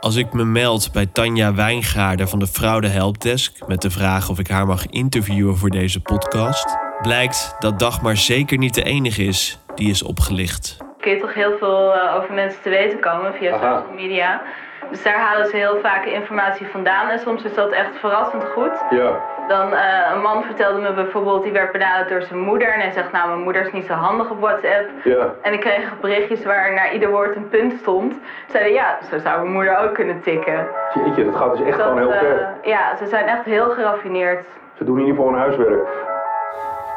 Als 0.00 0.16
ik 0.16 0.32
me 0.32 0.44
meld 0.44 0.92
bij 0.92 1.06
Tanja 1.06 1.54
Wijngaarden 1.54 2.28
van 2.28 2.38
de 2.38 2.46
Fraude 2.46 2.88
Helpdesk 2.88 3.66
met 3.66 3.82
de 3.82 3.90
vraag 3.90 4.30
of 4.30 4.38
ik 4.38 4.48
haar 4.48 4.66
mag 4.66 4.86
interviewen 4.86 5.56
voor 5.56 5.70
deze 5.70 6.00
podcast, 6.02 6.76
blijkt 7.02 7.56
dat 7.58 7.78
Dagmar 7.78 8.16
zeker 8.16 8.58
niet 8.58 8.74
de 8.74 8.82
enige 8.82 9.22
is 9.22 9.58
die 9.74 9.90
is 9.90 10.02
opgelicht. 10.02 10.76
kun 11.00 11.10
je 11.12 11.20
toch 11.20 11.34
heel 11.34 11.58
veel 11.58 11.94
eh, 11.94 12.14
over 12.16 12.34
mensen 12.34 12.62
te 12.62 12.68
weten 12.68 13.00
komen 13.00 13.34
via 13.34 13.54
Aha. 13.54 13.76
social 13.76 13.94
media. 13.94 14.42
Dus 14.90 15.02
daar 15.02 15.18
halen 15.18 15.46
ze 15.46 15.56
heel 15.56 15.80
vaak 15.80 16.04
informatie 16.04 16.66
vandaan 16.66 17.08
en 17.10 17.18
soms 17.18 17.42
is 17.44 17.54
dat 17.54 17.70
echt 17.72 17.96
verrassend 17.98 18.44
goed. 18.44 18.84
Ja. 18.90 19.20
Dan 19.54 19.74
eh, 19.74 20.10
een 20.14 20.20
man 20.22 20.42
vertelde 20.44 20.80
me 20.80 20.92
bijvoorbeeld, 20.94 21.42
die 21.42 21.52
werd 21.52 21.72
benaderd 21.72 22.08
door 22.08 22.22
zijn 22.22 22.38
moeder 22.40 22.68
en 22.74 22.80
hij 22.80 22.92
zegt, 22.92 23.12
nou 23.12 23.28
mijn 23.28 23.40
moeder 23.42 23.66
is 23.66 23.72
niet 23.72 23.86
zo 23.86 23.92
handig 23.92 24.30
op 24.30 24.40
WhatsApp. 24.40 24.88
Ja. 25.04 25.34
En 25.42 25.52
ik 25.52 25.60
kreeg 25.60 26.00
berichtjes 26.00 26.44
waar 26.44 26.74
naar 26.74 26.92
ieder 26.94 27.10
woord 27.10 27.36
een 27.36 27.48
punt 27.48 27.72
stond. 27.80 28.14
Zeiden 28.52 28.72
ja, 28.72 28.98
zo 29.10 29.18
zou 29.18 29.40
mijn 29.40 29.52
moeder 29.52 29.78
ook 29.78 29.94
kunnen 29.94 30.20
tikken. 30.22 30.66
Jeetje, 30.94 31.24
dat 31.24 31.36
gaat 31.36 31.56
dus 31.56 31.66
echt 31.66 31.76
Dat, 31.78 31.86
gewoon 31.86 31.98
heel 32.02 32.12
eh, 32.12 32.18
ver. 32.18 32.48
ja, 32.64 32.96
ze 32.96 33.06
zijn 33.06 33.26
echt 33.26 33.44
heel 33.44 33.70
geraffineerd. 33.70 34.44
Ze 34.78 34.84
doen 34.84 34.98
in 34.98 35.04
ieder 35.06 35.16
geval 35.16 35.30
hun 35.32 35.40
huiswerk. 35.40 35.88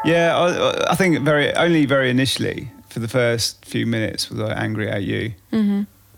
Yeah, 0.04 0.50
I, 0.50 0.92
I 0.94 0.96
think 0.96 1.26
very 1.28 1.54
only 1.66 1.88
very 1.88 2.10
initially 2.10 2.72
for 2.88 3.02
the 3.02 3.08
first 3.10 3.66
few 3.68 3.86
minutes 3.88 4.30
was 4.30 4.50
I 4.50 4.54
angry 4.54 4.90
at 4.90 5.04
you 5.04 5.32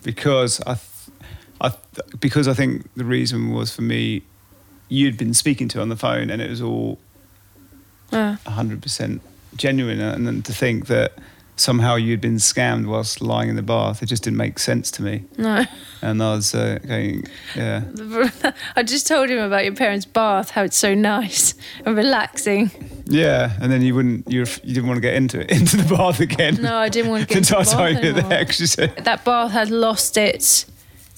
because 0.04 0.60
I, 0.62 0.74
th- 0.74 1.10
I 1.62 1.70
th- 1.94 2.20
because 2.20 2.50
I 2.52 2.54
think 2.54 2.82
the 2.96 3.04
reason 3.06 3.54
was 3.54 3.72
for 3.76 3.84
me 3.84 4.22
you'd 4.90 5.18
been 5.18 5.34
speaking 5.34 5.68
to 5.70 5.82
on 5.82 5.90
the 5.90 5.96
phone 5.96 6.30
and 6.30 6.42
it 6.42 6.50
was 6.50 6.62
all 6.62 7.00
Ja. 8.12 8.36
hundred 8.46 8.82
percent 8.82 9.22
genuine 9.56 10.00
and 10.00 10.28
then 10.28 10.42
to 10.44 10.54
think 10.54 10.88
that 10.88 11.14
somehow 11.58 11.96
you'd 11.96 12.20
been 12.20 12.36
scammed 12.36 12.86
whilst 12.86 13.22
lying 13.22 13.48
in 13.50 13.56
the 13.56 13.62
bath 13.64 14.04
it 14.04 14.08
just 14.08 14.24
didn't 14.24 14.36
make 14.38 14.60
sense 14.60 14.92
to 14.92 15.02
me 15.02 15.24
Nee. 15.38 15.66
and 16.02 16.22
I 16.22 16.36
was 16.36 16.54
uh, 16.54 16.78
going 16.86 17.26
yeah 17.56 17.84
I 18.76 18.84
just 18.84 19.08
told 19.08 19.30
him 19.30 19.40
about 19.40 19.64
your 19.64 19.74
parents' 19.74 20.06
bath, 20.06 20.52
how 20.52 20.64
it's 20.64 20.76
so 20.78 20.94
nice 20.94 21.54
and 21.86 21.96
relaxing. 21.96 22.70
yeah 23.08 23.54
and 23.62 23.72
then 23.72 23.82
you 23.82 23.96
wouldn't 23.96 24.30
you 24.32 24.40
you 24.64 24.74
didn't 24.76 24.88
want 24.88 24.98
to 24.98 25.02
get 25.02 25.14
into 25.16 25.40
it 25.40 25.50
into 25.58 25.78
the 25.78 25.96
bath 25.96 26.20
again 26.20 26.56
No, 26.62 26.76
I 26.76 26.90
didn't 26.90 27.10
want 27.10 27.22
to 27.24 27.28
get 27.34 27.38
into 27.38 27.54
the 27.54 27.56
bath 27.56 27.74
anymore. 28.04 28.30
there 28.76 29.04
That 29.04 29.24
bath 29.24 29.52
had 29.52 29.70
lost 29.72 30.18
its, 30.18 30.66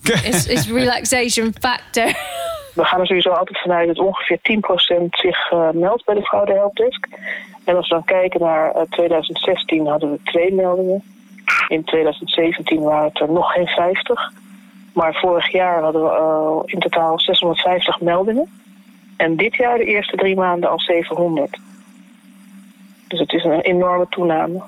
its, 0.05 0.45
its 0.47 0.67
relaxation 0.69 1.51
factor. 1.51 2.13
We 2.77 2.85
gaan 2.85 2.99
er 2.99 3.07
sowieso 3.07 3.29
altijd 3.29 3.61
vanuit 3.61 3.87
dat 3.87 3.99
ongeveer 3.99 4.39
10% 5.01 5.05
zich 5.09 5.51
eh, 5.51 5.69
meldt 5.71 6.05
bij 6.05 6.15
de 6.15 6.21
Fraude 6.21 6.53
Helpdesk. 6.53 7.07
En 7.65 7.75
als 7.75 7.87
we 7.87 7.93
dan 7.93 8.03
kijken 8.03 8.39
naar 8.39 8.71
eh, 8.71 8.81
2016 8.81 9.87
hadden 9.87 10.11
we 10.11 10.19
twee 10.23 10.53
meldingen. 10.53 11.03
In 11.67 11.83
2017 11.83 12.81
waren 12.81 13.07
het 13.07 13.19
er 13.19 13.31
nog 13.31 13.51
geen 13.51 13.67
50. 13.67 14.31
Maar 14.93 15.13
vorig 15.13 15.51
jaar 15.51 15.81
hadden 15.81 16.03
we 16.03 16.09
eh, 16.09 16.73
in 16.73 16.79
totaal 16.79 17.19
650 17.19 18.01
meldingen. 18.01 18.49
En 19.17 19.35
dit 19.35 19.55
jaar 19.55 19.77
de 19.77 19.85
eerste 19.85 20.17
drie 20.17 20.35
maanden 20.35 20.69
al 20.69 20.79
700. 20.79 21.59
Dus 23.07 23.19
het 23.19 23.33
is 23.33 23.43
een 23.43 23.61
enorme 23.61 24.07
toename. 24.09 24.61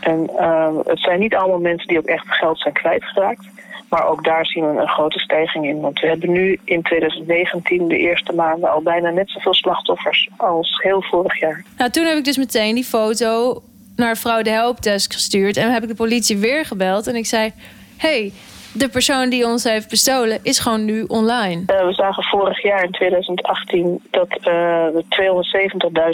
En 0.00 0.30
eh, 0.38 0.76
het 0.84 1.00
zijn 1.00 1.20
niet 1.20 1.34
allemaal 1.34 1.58
mensen 1.58 1.88
die 1.88 1.98
ook 1.98 2.06
echt 2.06 2.26
geld 2.28 2.60
zijn 2.60 2.74
kwijtgeraakt. 2.74 3.46
Maar 3.88 4.06
ook 4.06 4.24
daar 4.24 4.46
zien 4.46 4.72
we 4.72 4.80
een 4.80 4.88
grote 4.88 5.18
stijging 5.18 5.66
in. 5.66 5.80
Want 5.80 6.00
we 6.00 6.06
hebben 6.06 6.32
nu 6.32 6.60
in 6.64 6.82
2019 6.82 7.88
de 7.88 7.96
eerste 7.98 8.32
maanden 8.32 8.70
al 8.70 8.82
bijna 8.82 9.10
net 9.10 9.30
zoveel 9.30 9.54
slachtoffers 9.54 10.28
als 10.36 10.78
heel 10.82 11.02
vorig 11.02 11.40
jaar. 11.40 11.64
Nou, 11.78 11.90
toen 11.90 12.04
heb 12.04 12.18
ik 12.18 12.24
dus 12.24 12.36
meteen 12.36 12.74
die 12.74 12.84
foto 12.84 13.62
naar 13.96 14.16
vrouw 14.16 14.42
de 14.42 14.50
helpdesk 14.50 15.12
gestuurd. 15.12 15.56
En 15.56 15.72
heb 15.72 15.82
ik 15.82 15.88
de 15.88 15.94
politie 15.94 16.36
weer 16.36 16.64
gebeld. 16.64 17.06
En 17.06 17.14
ik 17.14 17.26
zei, 17.26 17.52
hey, 17.96 18.32
de 18.72 18.88
persoon 18.88 19.28
die 19.28 19.46
ons 19.46 19.64
heeft 19.64 19.88
bestolen 19.88 20.38
is 20.42 20.58
gewoon 20.58 20.84
nu 20.84 21.02
online. 21.02 21.62
Eh, 21.66 21.86
we 21.86 21.92
zagen 21.92 22.22
vorig 22.22 22.62
jaar 22.62 22.84
in 22.84 22.90
2018 22.90 24.00
dat 24.10 24.28
eh, 24.40 24.94
er 24.94 25.02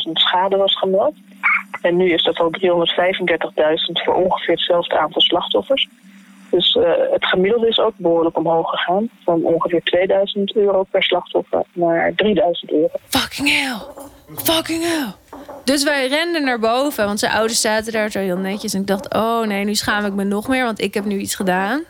270.000 0.06 0.12
schade 0.12 0.56
was 0.56 0.78
gemeld. 0.78 1.14
En 1.82 1.96
nu 1.96 2.12
is 2.12 2.22
dat 2.22 2.38
al 2.38 2.50
335.000 2.50 2.64
voor 4.04 4.14
ongeveer 4.14 4.54
hetzelfde 4.54 4.98
aantal 4.98 5.20
slachtoffers. 5.20 5.88
Dus 6.50 6.74
eh, 6.74 6.90
het 7.10 7.26
gemiddelde 7.26 7.68
is 7.68 7.78
ook 7.78 7.92
behoorlijk 7.96 8.36
omhoog 8.36 8.70
gegaan. 8.70 9.08
Van 9.24 9.44
ongeveer 9.44 9.82
2000 9.82 10.56
euro 10.56 10.82
per 10.90 11.02
slachtoffer 11.02 11.62
naar 11.72 12.14
3000 12.14 12.72
euro. 12.72 12.88
Fucking 13.08 13.48
hell. 13.48 13.76
Fucking 14.36 14.82
hell. 14.82 15.12
Dus 15.64 15.84
wij 15.84 16.08
renden 16.08 16.44
naar 16.44 16.58
boven, 16.58 17.06
want 17.06 17.18
zijn 17.18 17.32
ouders 17.32 17.60
zaten 17.60 17.92
daar 17.92 18.10
zo 18.10 18.18
heel 18.18 18.36
netjes. 18.36 18.74
En 18.74 18.80
ik 18.80 18.86
dacht, 18.86 19.14
oh 19.14 19.46
nee, 19.46 19.64
nu 19.64 19.74
schaam 19.74 20.04
ik 20.04 20.12
me 20.12 20.24
nog 20.24 20.48
meer, 20.48 20.64
want 20.64 20.80
ik 20.80 20.94
heb 20.94 21.04
nu 21.04 21.18
iets 21.18 21.34
gedaan. 21.34 21.82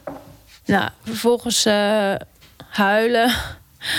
Nou, 0.65 0.89
vervolgens 1.03 1.65
eh, 1.65 2.15
huilen. 2.69 3.33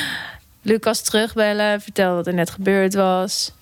Lucas 0.62 1.02
terugbellen, 1.02 1.82
vertellen 1.82 2.16
wat 2.16 2.28
er 2.28 2.34
net 2.34 2.50
gebeurd 2.50 2.94
was. 2.94 3.54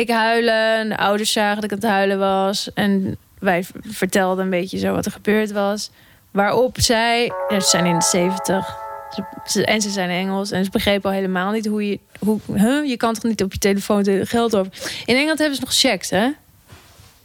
Ik 0.00 0.10
huilen, 0.10 0.76
en 0.78 0.88
de 0.88 0.96
ouders 0.96 1.32
zagen 1.32 1.54
dat 1.54 1.64
ik 1.64 1.70
aan 1.72 1.78
het 1.78 1.88
huilen 1.88 2.18
was. 2.18 2.72
En 2.74 3.16
wij 3.38 3.64
vertelden 3.80 4.44
een 4.44 4.50
beetje 4.50 4.78
zo 4.78 4.92
wat 4.94 5.06
er 5.06 5.12
gebeurd 5.12 5.52
was. 5.52 5.90
Waarop 6.30 6.76
zij, 6.80 7.32
ja, 7.48 7.60
ze 7.60 7.68
zijn 7.68 7.86
in 7.86 7.98
de 7.98 8.04
70 8.04 8.76
ze- 9.14 9.24
ze- 9.46 9.64
en 9.64 9.80
ze 9.80 9.90
zijn 9.90 10.10
Engels 10.10 10.50
en 10.50 10.64
ze 10.64 10.70
begrepen 10.70 11.10
al 11.10 11.16
helemaal 11.16 11.50
niet 11.52 11.66
hoe 11.66 11.88
je, 11.88 11.98
hoe, 12.18 12.40
huh? 12.54 12.88
je 12.88 12.96
kan 12.96 13.14
toch 13.14 13.22
niet 13.22 13.42
op 13.42 13.52
je 13.52 13.58
telefoon 13.58 14.02
de 14.02 14.26
geld 14.26 14.56
over. 14.56 14.72
In 15.04 15.14
Engeland 15.16 15.38
hebben 15.38 15.56
ze 15.56 15.62
nog 15.64 15.74
checks, 15.74 16.10
hè? 16.10 16.28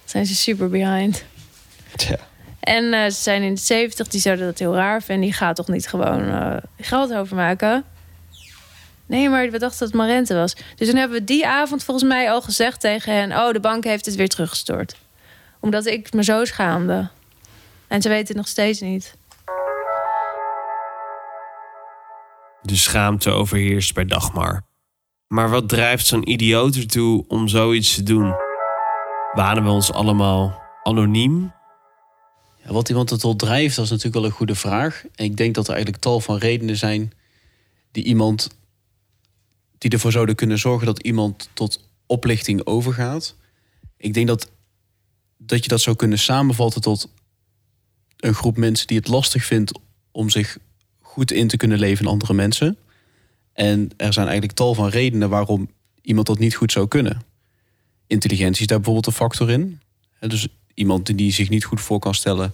Zijn 0.06 0.26
ze 0.26 0.36
super 0.36 0.70
behind. 0.70 1.24
En 2.60 2.94
eh, 2.94 3.04
ze 3.04 3.22
zijn 3.22 3.42
in 3.42 3.54
de 3.54 3.60
70, 3.62 4.08
die 4.08 4.22
zouden 4.22 4.46
dat 4.46 4.60
heel 4.60 4.76
raar 4.76 5.02
vinden. 5.04 5.26
Die 5.26 5.34
gaat 5.34 5.56
toch 5.56 5.68
niet 5.68 5.88
gewoon 5.88 6.30
eh, 6.30 6.56
geld 6.80 7.14
overmaken? 7.14 7.84
Nee, 9.12 9.30
maar 9.30 9.50
we 9.50 9.60
dachten 9.60 9.80
dat 9.80 9.88
het 9.88 9.98
maar 9.98 10.08
rente 10.08 10.36
was. 10.36 10.56
Dus 10.76 10.88
toen 10.88 10.98
hebben 10.98 11.20
we 11.20 11.24
die 11.24 11.48
avond 11.48 11.84
volgens 11.84 12.08
mij 12.08 12.32
al 12.32 12.42
gezegd 12.42 12.80
tegen 12.80 13.14
hen... 13.14 13.32
oh, 13.32 13.52
de 13.52 13.60
bank 13.60 13.84
heeft 13.84 14.06
het 14.06 14.16
weer 14.16 14.30
teruggestort. 14.30 14.96
Omdat 15.60 15.86
ik 15.86 16.14
me 16.14 16.24
zo 16.24 16.46
schaamde. 16.46 17.10
En 17.88 18.02
ze 18.02 18.10
weten 18.10 18.28
het 18.28 18.36
nog 18.36 18.48
steeds 18.48 18.80
niet. 18.80 19.16
De 22.62 22.76
schaamte 22.76 23.30
overheerst 23.30 23.94
bij 23.94 24.06
Dagmar. 24.06 24.64
Maar 25.28 25.50
wat 25.50 25.70
drijft 25.70 26.06
zo'n 26.06 26.30
idioot 26.30 26.76
ertoe 26.76 27.26
om 27.28 27.48
zoiets 27.48 27.96
te 27.96 28.04
doen? 28.04 28.34
Waren 29.34 29.64
we 29.64 29.70
ons 29.70 29.92
allemaal 29.92 30.62
anoniem? 30.84 31.54
Ja, 32.64 32.74
wat 32.74 32.90
iemand 32.90 33.12
er 33.12 33.20
tot 33.20 33.40
drijft, 33.40 33.76
dat 33.76 33.86
is 33.86 33.92
natuurlijk 33.92 34.18
wel 34.18 34.26
een 34.26 34.38
goede 34.38 34.56
vraag. 34.56 35.04
En 35.16 35.26
ik 35.26 35.38
denk 35.38 35.56
dat 35.56 35.68
er 35.68 35.74
eigenlijk 35.74 36.04
tal 36.04 36.20
van 36.20 36.38
redenen 36.38 36.78
zijn 36.78 37.14
die 37.92 38.04
iemand 38.04 38.50
die 39.82 39.92
ervoor 39.92 40.12
zouden 40.12 40.36
kunnen 40.36 40.60
zorgen 40.60 40.86
dat 40.86 41.00
iemand 41.00 41.50
tot 41.54 41.90
oplichting 42.06 42.66
overgaat. 42.66 43.36
Ik 43.98 44.14
denk 44.14 44.28
dat, 44.28 44.52
dat 45.38 45.64
je 45.64 45.70
dat 45.70 45.82
zou 45.82 45.96
kunnen 45.96 46.20
samenvatten 46.20 46.82
tot 46.82 47.10
een 48.18 48.34
groep 48.34 48.58
mensen 48.58 48.88
die 48.88 48.98
het 48.98 49.08
lastig 49.08 49.46
vindt 49.46 49.80
om 50.12 50.30
zich 50.30 50.58
goed 51.00 51.32
in 51.32 51.48
te 51.48 51.58
kunnen 51.58 51.80
leven 51.80 52.06
in 52.06 52.12
andere 52.12 52.34
mensen. 52.34 52.78
En 53.54 53.90
er 53.98 54.14
zijn 54.14 54.28
eigenlijk 54.28 54.58
tal 54.58 54.74
van 54.74 54.90
redenen 54.90 55.30
waarom 55.30 55.70
iemand 56.02 56.28
dat 56.28 56.40
niet 56.40 56.56
goed 56.56 56.72
zou 56.72 56.88
kunnen. 56.88 57.22
Intelligentie 58.08 58.62
is 58.62 58.68
daar 58.68 58.78
bijvoorbeeld 58.78 59.08
een 59.08 59.14
factor 59.14 59.50
in. 59.50 59.80
Dus 60.20 60.48
iemand 60.74 61.18
die- 61.18 61.32
zich 61.32 61.50
niet 61.50 61.66
goed 61.66 61.82
voor 61.82 62.00
kan 62.00 62.16
stellen 62.16 62.54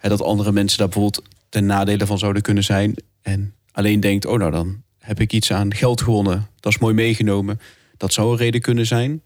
dat 0.00 0.22
andere 0.22 0.52
mensen 0.52 0.78
daar 0.78 0.88
bijvoorbeeld 0.88 1.28
ten 1.48 1.66
nadele 1.66 2.06
van 2.06 2.18
zouden 2.18 2.42
kunnen 2.42 2.64
zijn. 2.64 2.94
En 3.20 3.54
alleen 3.72 4.00
denkt, 4.00 4.26
oh 4.26 4.38
nou 4.38 4.50
dan 4.50 4.82
heb 5.02 5.20
ik 5.20 5.32
iets 5.32 5.52
aan 5.52 5.74
geld 5.74 6.00
gewonnen. 6.00 6.46
Dat 6.60 6.72
is 6.72 6.78
mooi 6.78 6.94
meegenomen. 6.94 7.60
Dat 7.96 8.12
zou 8.12 8.30
een 8.30 8.36
reden 8.36 8.60
kunnen 8.60 8.86
zijn. 8.86 9.22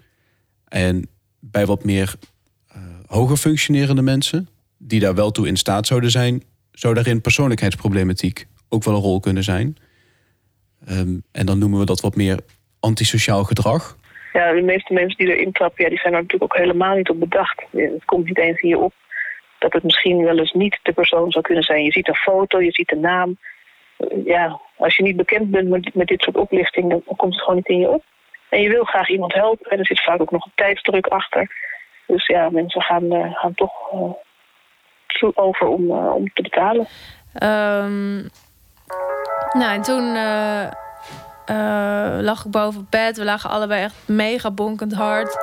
En 0.68 1.08
bij 1.40 1.66
wat 1.66 1.84
meer 1.84 2.14
eh, 2.68 2.78
hoger 3.06 3.36
functionerende 3.36 4.02
mensen, 4.02 4.48
die 4.78 5.00
daar 5.00 5.14
wel 5.14 5.30
toe 5.30 5.46
in 5.46 5.56
staat 5.56 5.86
zouden 5.86 6.10
zijn, 6.10 6.42
zou 6.72 6.94
daarin 6.94 7.20
persoonlijkheidsproblematiek 7.20 8.46
ook 8.68 8.84
wel 8.84 8.94
een 8.94 9.00
rol 9.00 9.20
kunnen 9.20 9.42
zijn. 9.42 9.76
Ehm, 10.86 11.18
en 11.32 11.46
dan 11.46 11.58
noemen 11.58 11.78
we 11.78 11.84
dat 11.84 12.00
wat 12.00 12.16
meer 12.16 12.38
antisociaal 12.80 13.44
gedrag. 13.44 13.96
Ja, 14.32 14.52
de 14.52 14.62
meeste 14.62 14.92
mensen 14.92 15.16
die 15.16 15.36
erin 15.36 15.52
trappen, 15.52 15.84
ja, 15.84 15.90
die 15.90 15.98
zijn 15.98 16.14
er 16.14 16.20
natuurlijk 16.20 16.52
ook 16.52 16.58
helemaal 16.58 16.96
niet 16.96 17.08
op 17.08 17.20
bedacht. 17.20 17.62
Het 17.70 18.04
komt 18.04 18.26
niet 18.26 18.38
eens 18.38 18.60
je 18.60 18.78
op 18.78 18.92
dat 19.58 19.72
het 19.72 19.82
misschien 19.82 20.24
wel 20.24 20.38
eens 20.38 20.52
niet 20.52 20.78
de 20.82 20.92
persoon 20.92 21.30
zou 21.30 21.44
kunnen 21.44 21.64
zijn. 21.64 21.84
Je 21.84 21.92
ziet 21.92 22.08
een 22.08 22.14
foto, 22.14 22.60
je 22.60 22.72
ziet 22.72 22.88
de 22.88 22.96
naam. 22.96 23.38
Ja, 24.24 24.60
als 24.76 24.96
je 24.96 25.02
niet 25.02 25.16
bekend 25.16 25.50
bent 25.50 25.68
met, 25.68 25.94
met 25.94 26.06
dit 26.06 26.22
soort 26.22 26.36
oplichting, 26.36 26.90
dan 26.90 27.02
komt 27.16 27.32
het 27.32 27.42
gewoon 27.42 27.56
niet 27.56 27.68
in 27.68 27.78
je 27.78 27.88
op. 27.88 28.04
En 28.48 28.60
je 28.60 28.68
wil 28.68 28.84
graag 28.84 29.08
iemand 29.08 29.34
helpen 29.34 29.70
en 29.70 29.78
er 29.78 29.86
zit 29.86 30.02
vaak 30.02 30.20
ook 30.20 30.30
nog 30.30 30.44
een 30.44 30.52
tijdsdruk 30.54 31.06
achter. 31.06 31.50
Dus 32.06 32.26
ja, 32.26 32.50
mensen 32.50 32.82
gaan, 32.82 33.12
eh, 33.12 33.34
gaan 33.34 33.54
toch 33.54 33.72
zo 35.18 35.32
over 35.34 35.66
om, 35.66 35.90
eh, 35.90 36.14
om 36.14 36.32
te 36.32 36.42
betalen. 36.42 36.86
Ehm, 37.32 38.16
nou, 39.52 39.74
en 39.74 39.82
toen 39.82 40.14
eh, 40.14 40.62
eh, 41.46 42.22
lag 42.22 42.44
ik 42.44 42.50
boven 42.50 42.80
op 42.80 42.90
bed. 42.90 43.16
We 43.16 43.24
lagen 43.24 43.50
allebei 43.50 43.82
echt 43.82 43.94
mega 44.06 44.50
bonkend 44.50 44.94
hard. 44.94 45.38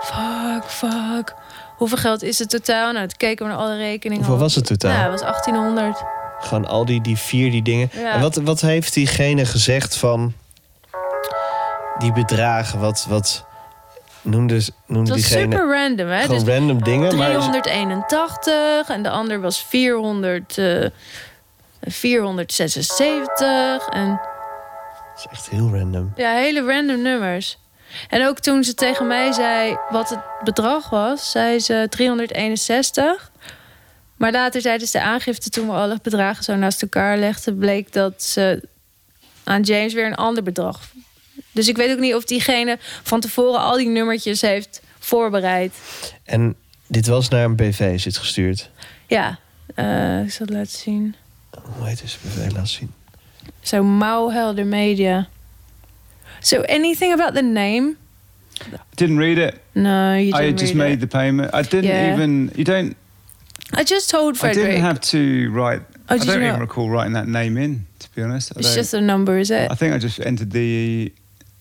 Fuck, 0.00 0.64
fuck. 0.64 1.34
Hoeveel 1.76 1.98
geld 1.98 2.22
is 2.22 2.38
het 2.38 2.50
totaal? 2.50 2.92
Nou, 2.92 3.06
toen 3.06 3.16
keken 3.16 3.46
we 3.46 3.52
naar 3.52 3.60
alle 3.60 3.76
rekeningen. 3.76 4.24
Hoeveel 4.24 4.42
was 4.42 4.54
het 4.54 4.66
totaal? 4.66 4.90
Ja, 4.90 5.02
het 5.02 5.10
was 5.10 5.20
1800. 5.20 6.15
Gewoon 6.40 6.66
al 6.66 6.84
die, 6.84 7.00
die 7.00 7.16
vier 7.16 7.50
die 7.50 7.62
dingen. 7.62 7.90
Ja. 7.92 8.12
En 8.12 8.20
wat, 8.20 8.34
wat 8.36 8.60
heeft 8.60 8.94
diegene 8.94 9.44
gezegd 9.46 9.96
van 9.96 10.32
die 11.98 12.12
bedragen? 12.12 12.80
Wat, 12.80 13.06
wat 13.08 13.44
noemde, 14.22 14.60
noemde 14.86 15.12
Het 15.12 15.20
was 15.22 15.30
diegene? 15.30 15.56
super 15.56 15.74
random, 15.80 16.08
hè? 16.08 16.20
Gewoon 16.20 16.44
Dus 16.44 16.54
random 16.54 16.82
dingen. 16.84 17.16
Maar 17.16 17.30
is- 17.30 17.44
381 17.44 18.88
en 18.88 19.02
de 19.02 19.10
ander 19.10 19.40
was 19.40 19.62
400, 19.62 20.58
eh, 20.58 20.86
476. 21.80 23.88
En 23.88 24.08
dat 24.08 25.18
is 25.18 25.26
echt 25.30 25.48
heel 25.50 25.70
random. 25.74 26.12
ja, 26.16 26.32
hele 26.34 26.64
random 26.66 27.02
nummers. 27.02 27.58
En 28.08 28.26
ook 28.26 28.38
toen 28.38 28.64
ze 28.64 28.74
tegen 28.74 29.06
mij 29.06 29.32
zei 29.32 29.76
wat 29.90 30.08
het 30.08 30.18
bedrag 30.44 30.90
was, 30.90 31.30
zei 31.30 31.58
ze 31.60 31.86
361. 31.90 33.30
Maar 34.16 34.32
later 34.32 34.62
tijdens 34.62 34.90
de 34.90 35.00
aangifte, 35.00 35.50
toen 35.50 35.66
we 35.66 35.72
alle 35.72 35.98
bedragen 36.02 36.44
zo 36.44 36.54
naast 36.56 36.82
elkaar 36.82 37.18
legden, 37.18 37.58
bleek 37.58 37.92
dat 37.92 38.22
ze 38.22 38.62
aan 39.44 39.62
James 39.62 39.94
weer 39.94 40.06
een 40.06 40.14
ander 40.14 40.42
bedrag. 40.42 40.80
Dus 41.52 41.68
ik 41.68 41.76
weet 41.76 41.90
ook 41.92 41.98
niet 41.98 42.14
of 42.14 42.24
diegene 42.24 42.78
van 43.02 43.20
tevoren 43.20 43.60
al 43.60 43.76
die 43.76 43.88
nummertjes 43.88 44.40
heeft 44.40 44.82
voorbereid. 44.98 45.74
En 46.24 46.54
dit 46.86 47.06
was 47.06 47.28
naar 47.28 47.44
een 47.44 47.56
BV 47.56 47.80
is 47.94 48.02
dit 48.02 48.16
gestuurd. 48.16 48.70
Ja, 49.06 49.38
eh, 49.74 50.20
ik 50.22 50.30
zal 50.32 50.46
het 50.46 50.54
laten 50.54 50.78
zien. 50.78 51.14
Hoe 51.76 51.86
heet 51.86 52.00
deze 52.00 52.16
BV? 52.22 52.52
Laat 52.52 52.68
zien. 52.68 52.92
Zo 53.60 53.84
Mauhelder 53.84 54.66
Media. 54.66 55.28
So 56.40 56.60
anything 56.62 57.12
about 57.12 57.34
the 57.34 57.42
name? 57.42 57.94
Didn't 58.94 59.18
read 59.18 59.36
it. 59.52 59.54
No, 59.72 60.12
you 60.12 60.24
didn't 60.24 60.40
I 60.40 60.46
had 60.50 60.60
just 60.60 60.74
made 60.74 60.92
it. 60.92 61.00
the 61.00 61.06
payment. 61.06 61.54
I 61.54 61.62
didn't 61.62 61.84
Yeah. 61.84 62.12
even. 62.12 62.50
You 62.54 62.64
don't. 62.64 62.94
I 63.72 63.84
just 63.84 64.10
told 64.10 64.38
Frederick. 64.38 64.64
I 64.66 64.70
didn't 64.70 64.84
have 64.84 65.00
to 65.02 65.50
write. 65.50 65.82
Oh, 66.08 66.14
I 66.14 66.18
don't 66.18 66.42
even 66.42 66.60
recall 66.60 66.88
writing 66.88 67.14
that 67.14 67.26
name 67.28 67.56
in. 67.56 67.86
To 67.98 68.14
be 68.14 68.22
honest, 68.22 68.52
It's 68.56 68.74
just 68.74 68.94
a 68.94 69.00
number, 69.00 69.38
is 69.38 69.50
it? 69.50 69.70
I 69.70 69.74
think 69.74 69.94
I 69.94 69.98
just 69.98 70.20
entered 70.20 70.52
the. 70.52 71.12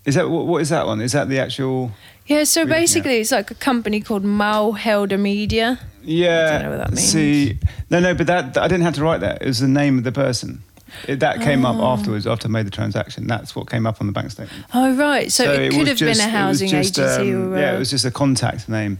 Is 0.06 0.16
that 0.16 0.30
what, 0.30 0.46
what 0.46 0.62
is 0.62 0.70
that 0.70 0.86
one? 0.86 1.02
Is 1.02 1.14
that 1.14 1.30
the 1.30 1.40
actual? 1.40 1.92
Yeah, 2.28 2.44
so 2.44 2.66
basically 2.66 3.20
it's 3.20 3.32
like 3.32 3.52
a 3.52 3.56
company 3.56 4.02
called 4.02 4.24
Mauhelder 4.24 5.20
Media. 5.20 5.80
Yeah. 6.04 6.48
I 6.48 6.52
don't 6.54 6.64
know 6.64 6.70
what 6.72 6.78
that 6.78 6.90
means. 6.92 7.08
See, 7.08 7.60
no, 7.90 8.00
no, 8.00 8.14
but 8.14 8.28
that 8.28 8.58
I 8.58 8.68
didn't 8.68 8.84
have 8.84 8.96
to 8.96 9.04
write 9.04 9.22
that. 9.22 9.42
It 9.42 9.48
was 9.48 9.60
the 9.60 9.68
name 9.68 9.98
of 9.98 10.04
the 10.04 10.12
person. 10.12 10.62
It, 11.08 11.20
that 11.20 11.42
came 11.42 11.66
up 11.66 11.76
Oh. 11.78 11.86
afterwards 11.86 12.26
after 12.26 12.48
I 12.48 12.52
made 12.52 12.68
the 12.68 12.72
transaction. 12.72 13.28
That's 13.28 13.56
what 13.56 13.70
came 13.70 13.86
up 13.86 14.00
on 14.00 14.08
the 14.08 14.14
bank 14.14 14.32
statement. 14.32 14.66
Oh 14.74 14.96
right, 14.96 15.32
so, 15.32 15.52
it 15.52 15.72
could 15.72 15.88
have 15.88 16.00
been 16.00 16.20
a 16.20 16.30
housing 16.30 16.70
just, 16.70 16.98
agency 16.98 17.34
um, 17.34 17.54
or 17.54 17.60
yeah, 17.60 17.72
uh, 17.72 17.76
it 17.76 17.80
was 17.80 17.90
just 17.90 18.06
a 18.06 18.12
contact 18.12 18.70
name. 18.70 19.00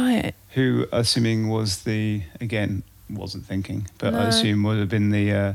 Right. 0.00 0.34
Who, 0.54 0.86
assuming 0.92 1.48
was 1.48 1.82
the 1.84 2.22
again 2.40 2.82
wasn't 3.10 3.44
thinking, 3.46 3.88
but 3.98 4.12
No. 4.12 4.20
I 4.20 4.24
assume 4.24 4.62
would 4.62 4.78
have 4.78 4.88
been 4.88 5.10
the 5.10 5.32
uh, 5.32 5.52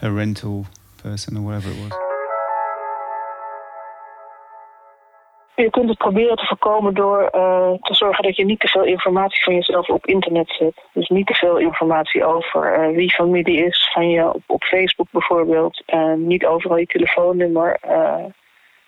her 0.00 0.12
rental 0.12 0.66
person 1.02 1.36
or 1.36 1.42
whatever 1.42 1.70
it 1.70 1.78
was. 1.78 1.92
Je 5.54 5.70
kunt 5.70 5.88
het 5.88 5.98
proberen 5.98 6.36
te 6.36 6.46
voorkomen 6.46 6.94
door 6.94 7.22
eh, 7.22 7.72
te 7.80 7.94
zorgen 7.94 8.24
dat 8.24 8.36
je 8.36 8.44
niet 8.44 8.60
te 8.60 8.68
veel 8.68 8.84
informatie 8.84 9.42
van 9.42 9.54
jezelf 9.54 9.88
op 9.88 10.06
internet 10.06 10.54
zet. 10.58 10.84
Dus 10.92 11.08
niet 11.08 11.26
te 11.26 11.34
veel 11.34 11.58
informatie 11.58 12.24
over 12.24 12.74
eh, 12.74 12.96
wie 12.96 13.10
familie 13.10 13.64
is 13.64 13.90
van 13.92 14.10
je 14.10 14.32
op, 14.32 14.42
op 14.46 14.64
Facebook 14.64 15.06
bijvoorbeeld. 15.10 15.82
En 15.86 16.26
niet 16.26 16.46
overal 16.46 16.76
je 16.76 16.86
telefoonnummer 16.86 17.78
eh, 17.80 18.24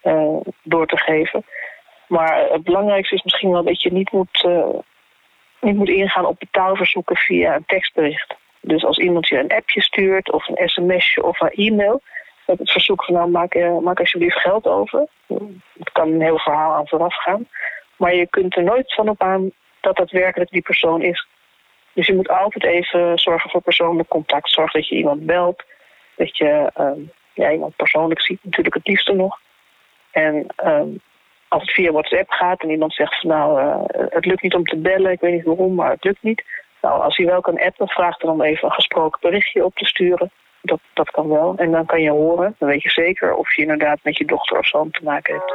eh, 0.01 0.37
door 0.63 0.87
te 0.87 0.97
geven. 0.97 1.45
Maar 2.09 2.49
het 2.51 2.63
belangrijkste 2.63 3.15
is 3.15 3.23
misschien 3.23 3.51
wel 3.51 3.65
dat 3.65 3.83
je 3.83 3.93
niet 3.93 4.13
moet, 4.13 4.47
niet 5.65 5.77
moet 5.77 5.89
ingaan 5.89 6.27
op 6.27 6.39
betaalverzoeken 6.39 7.17
via 7.17 7.55
een 7.55 7.65
tekstbericht. 7.67 8.35
Dus 8.61 8.85
als 8.85 8.99
iemand 8.99 9.29
je 9.29 9.39
een 9.39 9.53
appje 9.53 9.83
stuurt 9.83 10.33
of 10.33 10.49
een 10.49 10.69
sms'je 10.69 11.23
of 11.23 11.41
een 11.41 11.51
e-mail 11.51 12.03
met 12.47 12.59
het 12.59 12.71
verzoek 12.71 13.05
van 13.05 13.15
nou 13.15 13.31
maak, 13.31 13.55
eh, 13.55 13.79
maak 13.79 13.99
alsjeblieft 13.99 14.39
geld 14.39 14.67
over. 14.67 15.07
Het 15.79 15.93
kan 15.93 16.09
een 16.09 16.23
heel 16.23 16.39
verhaal 16.39 16.75
aan 16.75 16.89
vooraf 16.89 17.15
gaan. 17.15 17.49
Maar 17.97 18.15
je 18.15 18.27
kunt 18.27 18.57
er 18.57 18.63
nooit 18.63 18.95
van 18.95 19.09
op 19.09 19.23
aan 19.23 19.51
dat 19.81 19.97
dat 19.97 20.11
werkelijk 20.11 20.51
die 20.51 20.63
persoon 20.63 21.03
is. 21.03 21.27
Dus 21.93 22.07
je 22.07 22.15
moet 22.15 22.29
altijd 22.29 22.65
even 22.65 23.19
zorgen 23.19 23.51
voor 23.51 23.63
persoonlijk 23.63 24.09
contact. 24.09 24.51
Zorg 24.51 24.73
dat 24.73 24.89
je 24.89 24.97
iemand 24.97 25.27
belt. 25.27 25.65
Dat 26.17 26.37
je 26.37 26.71
ehm, 26.75 27.01
ja, 27.33 27.53
iemand 27.53 27.77
persoonlijk 27.77 28.21
ziet, 28.21 28.39
natuurlijk 28.43 28.75
het 28.75 28.87
liefste 28.87 29.13
nog. 29.13 29.41
En 30.11 30.47
ehm, 30.57 30.89
als 31.49 31.63
het 31.63 31.71
via 31.71 31.93
WhatsApp 31.93 32.31
gaat 32.31 32.63
en 32.63 32.71
iemand 32.71 32.95
zegt 32.95 33.21
van 33.21 33.31
nou, 33.31 33.61
eh, 33.61 34.05
het 34.09 34.25
lukt 34.25 34.43
niet 34.43 34.55
om 34.55 34.65
te 34.65 34.77
bellen, 34.77 35.13
ik 35.13 35.21
weet 35.21 35.33
niet 35.33 35.45
waarom, 35.45 35.75
maar 35.75 35.91
het 35.91 36.05
lukt 36.05 36.23
niet. 36.23 36.45
Nou, 36.83 37.03
als 37.03 37.17
hij 37.17 37.27
wel 37.27 37.41
kan 37.41 37.61
appen, 37.61 37.89
vraag 37.89 38.17
dan 38.17 38.31
om 38.31 38.43
even 38.43 38.69
een 38.69 38.75
gesproken 38.75 39.21
berichtje 39.21 39.65
op 39.65 39.75
te 39.75 39.85
sturen. 39.87 40.31
Dat, 40.63 40.81
dat 40.95 41.11
kan 41.11 41.29
wel. 41.29 41.55
En 41.57 41.71
dan 41.71 41.87
kan 41.87 42.01
je 42.03 42.11
horen, 42.11 42.55
dan 42.59 42.69
weet 42.69 42.83
je 42.83 42.91
zeker 42.91 43.35
of 43.35 43.55
je 43.57 43.63
inderdaad 43.63 43.99
met 44.03 44.17
je 44.17 44.25
dochter 44.25 44.59
of 44.59 44.67
zoon 44.67 44.91
te 44.91 45.01
maken 45.03 45.35
hebt. 45.35 45.53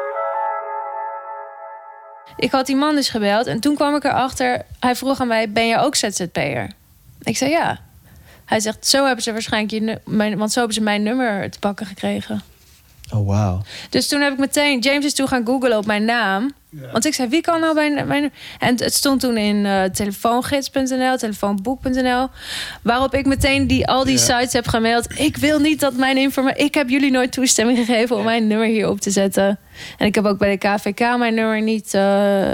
Ik 2.37 2.51
had 2.51 2.65
die 2.65 2.75
man 2.75 2.95
dus 2.95 3.09
gebeld 3.09 3.47
en 3.47 3.59
toen 3.59 3.75
kwam 3.75 3.95
ik 3.95 4.03
erachter. 4.03 4.61
Hij 4.79 4.95
vroeg 4.95 5.19
aan 5.21 5.27
mij: 5.27 5.51
Ben 5.51 5.67
je 5.67 5.77
ook 5.77 5.95
ZZP'er? 5.95 6.71
Ik 7.21 7.37
zei 7.37 7.51
ja. 7.51 7.77
Hij 8.45 8.59
zegt: 8.59 8.87
Zo 8.87 9.05
hebben 9.05 9.23
ze 9.23 9.31
waarschijnlijk 9.31 9.73
je. 9.73 9.81
nu- 9.81 10.15
Mijn, 10.15 10.37
want 10.37 10.51
zo 10.51 10.57
hebben 10.57 10.77
ze 10.77 10.83
mijn 10.83 11.03
nummer 11.03 11.49
te 11.51 11.59
pakken 11.59 11.85
gekregen. 11.85 12.41
Oh, 13.13 13.27
wauw. 13.27 13.61
Dus 13.89 14.07
toen 14.07 14.21
heb 14.21 14.33
ik 14.33 14.39
meteen. 14.39 14.79
James 14.79 15.05
is 15.05 15.13
toen 15.13 15.27
gaan 15.27 15.45
googlen 15.45 15.77
op 15.77 15.85
mijn 15.85 16.05
naam. 16.05 16.51
Want 16.91 17.05
ik 17.05 17.13
zei: 17.13 17.29
Wie 17.29 17.41
kan 17.41 17.59
nou 17.59 17.73
mijn. 17.73 18.07
mijn 18.07 18.33
en 18.59 18.75
het 18.83 18.93
stond 18.93 19.19
toen 19.19 19.37
in 19.37 19.65
eh, 19.65 19.83
telefoongids.nl, 19.83 21.17
telefoonboek.nl. 21.17 22.27
Waarop 22.81 23.13
ik 23.13 23.25
meteen 23.25 23.67
die, 23.67 23.87
al 23.87 24.03
die 24.03 24.17
Ja. 24.17 24.19
sites 24.23 24.53
heb 24.53 24.67
gemaild. 24.67 25.19
Ik 25.19 25.37
wil 25.37 25.59
niet 25.59 25.79
dat 25.79 25.93
mijn 25.93 26.17
informatie. 26.17 26.63
Ik 26.63 26.73
heb 26.73 26.89
jullie 26.89 27.11
nooit 27.11 27.31
toestemming 27.31 27.77
gegeven 27.77 28.15
om 28.15 28.23
mijn 28.23 28.47
nummer 28.47 28.67
hier 28.67 28.89
op 28.89 28.99
te 28.99 29.11
zetten. 29.11 29.59
En 29.97 30.05
ik 30.07 30.15
heb 30.15 30.25
ook 30.25 30.37
bij 30.37 30.57
de 30.57 30.67
KVK 30.67 30.99
mijn 31.17 31.33
nummer 31.33 31.61
niet. 31.61 31.93
eh, 31.93 32.51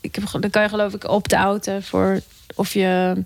ik 0.00 0.14
heb, 0.14 0.24
dan 0.40 0.50
kan 0.50 0.62
je 0.62 0.68
geloof 0.68 0.94
ik 0.94 1.08
opt-outen 1.08 1.82
voor 1.82 2.20
of 2.54 2.72
je 2.72 3.22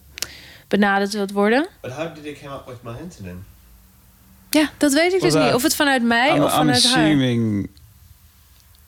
benaderd 0.69 1.13
wilt 1.13 1.33
worden. 1.33 1.67
But 1.81 1.93
how 1.93 2.15
did 2.15 2.25
it 2.25 2.41
come 2.43 2.55
up 2.55 2.67
with 2.67 2.83
my 2.83 2.93
internet? 3.03 3.35
Ja, 4.59 4.69
dat 4.77 4.93
weet 4.93 5.13
ik 5.13 5.21
dus 5.21 5.33
Well, 5.35 5.45
niet. 5.45 5.55
Of 5.55 5.63
het 5.63 5.77
vanuit 5.77 6.03
mij 6.03 6.35
I'm, 6.35 6.43
of 6.43 6.51
I'm 6.51 6.57
vanuit 6.57 6.85
haar. 6.85 7.05
assuming 7.05 7.69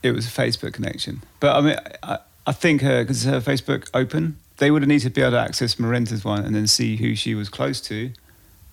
it 0.00 0.14
was 0.14 0.26
a 0.26 0.42
Facebook 0.42 0.72
connection. 0.72 1.22
But 1.38 1.56
I 1.56 1.60
mean, 1.60 1.78
I, 2.04 2.16
I 2.50 2.52
think 2.58 2.80
because 2.80 3.28
her 3.28 3.40
Facebook 3.40 3.88
open, 3.90 4.38
they 4.54 4.68
would 4.68 4.82
have 4.82 4.92
needed 4.92 5.14
to 5.14 5.20
be 5.20 5.26
able 5.26 5.38
to 5.38 5.44
access 5.44 5.76
Marenta's 5.76 6.24
one 6.24 6.44
and 6.44 6.52
then 6.52 6.66
see 6.68 6.96
who 6.96 7.14
she 7.14 7.34
was 7.34 7.48
close 7.48 7.80
to 7.88 7.94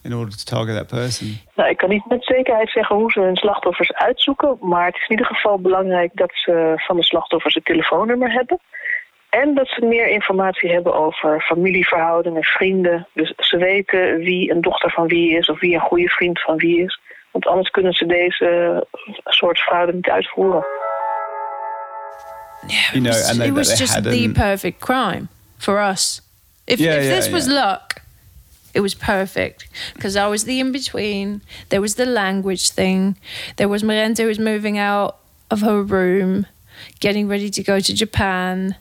in 0.01 0.13
order 0.13 0.31
to 0.37 0.43
target 0.43 0.75
that 0.75 0.87
person. 0.87 1.39
Nou, 1.55 1.69
ik 1.69 1.77
kan 1.77 1.89
niet 1.89 2.05
met 2.05 2.23
zekerheid 2.25 2.69
zeggen 2.69 2.95
hoe 2.95 3.11
ze 3.11 3.19
hun 3.19 3.35
slachtoffers 3.35 3.93
uitzoeken, 3.93 4.57
maar 4.61 4.85
het 4.85 4.95
is 4.95 5.01
in 5.01 5.09
ieder 5.09 5.25
geval 5.25 5.59
belangrijk 5.59 6.11
dat 6.13 6.31
ze 6.33 6.73
van 6.75 6.95
de 6.95 7.03
slachtoffers 7.03 7.53
het 7.53 7.65
telefoonnummer 7.65 8.31
hebben. 8.31 8.59
En 9.41 9.53
dat 9.53 9.67
ze 9.67 9.85
meer 9.85 10.07
informatie 10.07 10.71
hebben 10.71 10.93
over 10.93 11.41
familieverhoudingen, 11.41 12.43
vrienden. 12.43 13.07
Dus 13.13 13.33
ze 13.37 13.57
weten 13.57 14.17
wie 14.17 14.51
een 14.51 14.61
dochter 14.61 14.91
van 14.91 15.07
wie 15.07 15.37
is 15.37 15.49
of 15.49 15.59
wie 15.59 15.73
een 15.73 15.79
goede 15.79 16.07
vriend 16.07 16.41
van 16.41 16.57
wie 16.57 16.83
is. 16.83 16.99
Want 17.31 17.47
anders 17.47 17.69
kunnen 17.69 17.93
ze 17.93 18.05
deze 18.05 18.45
eh, 18.91 19.13
soort 19.23 19.59
fraude 19.59 19.93
niet 19.93 20.09
uitvoeren. 20.09 20.65
You 22.91 23.01
know, 23.01 23.13
and 23.29 23.37
they, 23.37 23.47
it 23.47 23.53
was 23.53 23.67
they 23.67 23.77
just 23.77 23.93
had 23.93 24.03
the 24.03 24.31
perfect 24.33 24.79
crime 24.79 25.27
for 25.57 25.89
us. 25.89 26.21
If, 26.65 26.79
Yeah, 26.79 26.97
if 26.97 27.03
yeah, 27.03 27.15
this 27.15 27.29
was 27.29 27.45
luck, 27.47 28.01
it 28.73 28.81
was 28.81 28.95
perfect 28.95 29.67
because 29.93 30.15
I 30.15 30.27
was 30.29 30.43
the 30.43 30.57
in 30.57 30.71
between. 30.71 31.41
There 31.67 31.81
was 31.81 31.93
the 31.93 32.05
language 32.05 32.71
thing. 32.73 33.15
There 33.55 33.69
was 33.69 33.83
Marenta 33.83 34.21
who 34.21 34.27
was 34.27 34.39
moving 34.39 34.79
out 34.79 35.15
of 35.47 35.61
her 35.61 35.83
room, 35.83 36.45
getting 36.99 37.29
ready 37.29 37.49
to 37.49 37.63
go 37.63 37.79
to 37.79 37.93
Japan. 37.93 38.75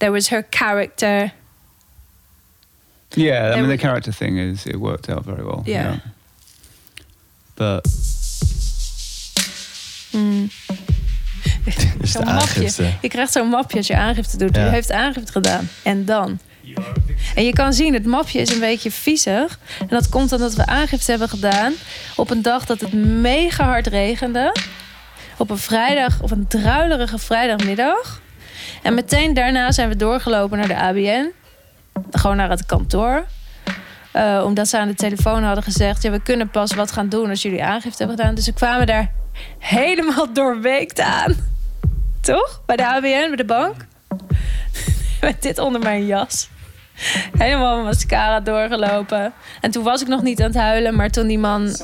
There 0.00 0.12
was 0.12 0.28
her 0.28 0.46
character. 0.50 1.32
yeah. 3.08 3.52
I 3.54 3.60
mean, 3.60 3.68
the 3.68 3.76
character 3.76 4.12
thing 4.12 4.38
is 4.38 4.66
it 4.66 4.76
worked 4.76 5.08
out 5.08 5.24
very 5.24 5.42
well. 5.42 5.62
Yeah. 5.64 5.94
But 7.54 7.86
Dus 11.98 12.12
Zo'n 12.12 12.24
mapje. 12.24 12.92
Je 13.00 13.08
krijgt 13.08 13.32
zo'n 13.32 13.48
mapje 13.48 13.76
als 13.76 13.86
je 13.86 13.96
aangifte 13.96 14.36
doet. 14.36 14.56
Ja. 14.56 14.64
Je 14.64 14.70
heeft 14.70 14.92
aangifte 14.92 15.32
gedaan. 15.32 15.68
En 15.82 16.04
dan? 16.04 16.38
En 17.34 17.44
je 17.44 17.52
kan 17.52 17.72
zien, 17.72 17.94
het 17.94 18.06
mapje 18.06 18.40
is 18.40 18.52
een 18.52 18.60
beetje 18.60 18.90
viezig. 18.90 19.58
En 19.80 19.86
dat 19.88 20.08
komt 20.08 20.32
omdat 20.32 20.54
we 20.54 20.66
aangifte 20.66 21.10
hebben 21.10 21.28
gedaan 21.28 21.72
op 22.16 22.30
een 22.30 22.42
dag 22.42 22.66
dat 22.66 22.80
het 22.80 22.92
mega 22.92 23.64
hard 23.64 23.86
regende. 23.86 24.56
Op 25.36 25.50
een 25.50 25.58
vrijdag, 25.58 26.22
op 26.22 26.30
een 26.30 26.46
druilerige 26.46 27.18
vrijdagmiddag. 27.18 28.20
En 28.82 28.94
meteen 28.94 29.34
daarna 29.34 29.72
zijn 29.72 29.88
we 29.88 29.96
doorgelopen 29.96 30.58
naar 30.58 30.68
de 30.68 30.76
ABN. 30.76 31.32
Gewoon 32.10 32.36
naar 32.36 32.50
het 32.50 32.66
kantoor. 32.66 33.24
Eh, 34.12 34.42
omdat 34.44 34.68
ze 34.68 34.78
aan 34.78 34.88
de 34.88 34.94
telefoon 34.94 35.42
hadden 35.42 35.64
gezegd... 35.64 36.02
Ja, 36.02 36.10
we 36.10 36.22
kunnen 36.22 36.50
pas 36.50 36.74
wat 36.74 36.92
gaan 36.92 37.08
doen 37.08 37.28
als 37.28 37.42
jullie 37.42 37.64
aangifte 37.64 37.98
hebben 37.98 38.16
gedaan. 38.16 38.34
Dus 38.34 38.46
we 38.46 38.52
kwamen 38.52 38.86
daar 38.86 39.12
helemaal 39.58 40.32
doorweekt 40.32 41.00
aan. 41.00 41.34
Toch? 42.20 42.62
Bij 42.66 42.76
de 42.76 42.86
ABN, 42.86 43.26
bij 43.26 43.36
de 43.36 43.44
bank. 43.44 43.74
Met 45.20 45.42
dit 45.42 45.58
onder 45.58 45.80
mijn 45.80 46.06
jas. 46.06 46.48
Helemaal 47.38 47.74
mijn 47.74 47.86
mascara 47.86 48.40
doorgelopen. 48.40 49.32
En 49.60 49.70
toen 49.70 49.84
was 49.84 50.02
ik 50.02 50.08
nog 50.08 50.22
niet 50.22 50.40
aan 50.40 50.46
het 50.46 50.56
huilen, 50.56 50.96
maar 50.96 51.10
toen 51.10 51.26
die 51.26 51.38
man. 51.38 51.76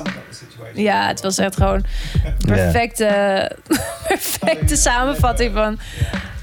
Ja, 0.75 1.07
het 1.07 1.21
was 1.21 1.39
echt 1.39 1.57
gewoon 1.57 1.85
perfecte, 2.47 3.51
perfecte 4.09 4.77
samenvatting 4.77 5.53
van, 5.53 5.79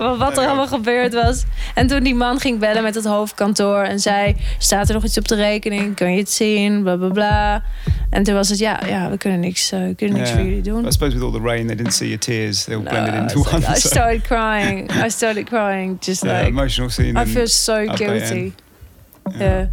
van 0.04 0.18
wat 0.18 0.38
er 0.38 0.46
allemaal 0.46 0.68
gebeurd 0.68 1.14
was. 1.14 1.44
En 1.76 1.88
toen 1.88 2.04
die 2.04 2.16
man 2.16 2.40
ging 2.40 2.60
bellen 2.60 2.84
met 2.84 2.96
het 2.96 3.06
hoofdkantoor 3.06 3.82
en 3.82 4.00
zei: 4.00 4.36
Staat 4.58 4.88
er 4.88 4.94
nog 4.94 5.04
iets 5.04 5.18
op 5.18 5.28
de 5.28 5.36
rekening? 5.36 5.96
Kun 5.96 6.12
je 6.12 6.20
het 6.20 6.32
zien? 6.32 6.82
Bla 6.84 6.96
bla 6.96 7.08
bla. 7.10 7.64
En 8.10 8.24
toen 8.24 8.34
was 8.34 8.50
het: 8.50 8.60
Ja, 8.60 8.80
ja 8.88 9.10
we 9.10 9.18
kunnen 9.18 9.40
niks, 9.40 9.72
eh, 9.72 9.80
we 9.80 9.96
kunnen 9.96 10.18
niks 10.18 10.30
yeah. 10.30 10.40
voor 10.42 10.50
jullie 10.50 10.64
doen. 10.64 10.86
I 10.88 10.92
suppose 10.92 11.14
with 11.14 11.24
all 11.24 11.32
the 11.32 11.48
rain, 11.48 11.66
they 11.68 11.76
didn't 11.76 11.94
see 11.94 12.08
your 12.08 12.20
tears. 12.22 12.64
They 12.64 12.76
all 12.76 12.82
No, 12.84 12.90
blended 12.90 13.14
I 13.14 13.18
into 13.18 13.38
like- 13.38 13.56
one. 13.56 13.76
I 13.76 13.80
started 13.80 14.22
crying. 14.22 14.92
I 15.06 15.10
started 15.10 15.46
crying. 15.46 15.98
Just 16.00 16.24
Yeah, 16.24 16.38
like 16.38 16.48
emotional 16.50 16.90
scene. 16.90 17.22
I 17.24 17.26
feel 17.26 17.48
so 17.48 17.86
guilty. 17.96 18.52
Yeah. 19.38 19.68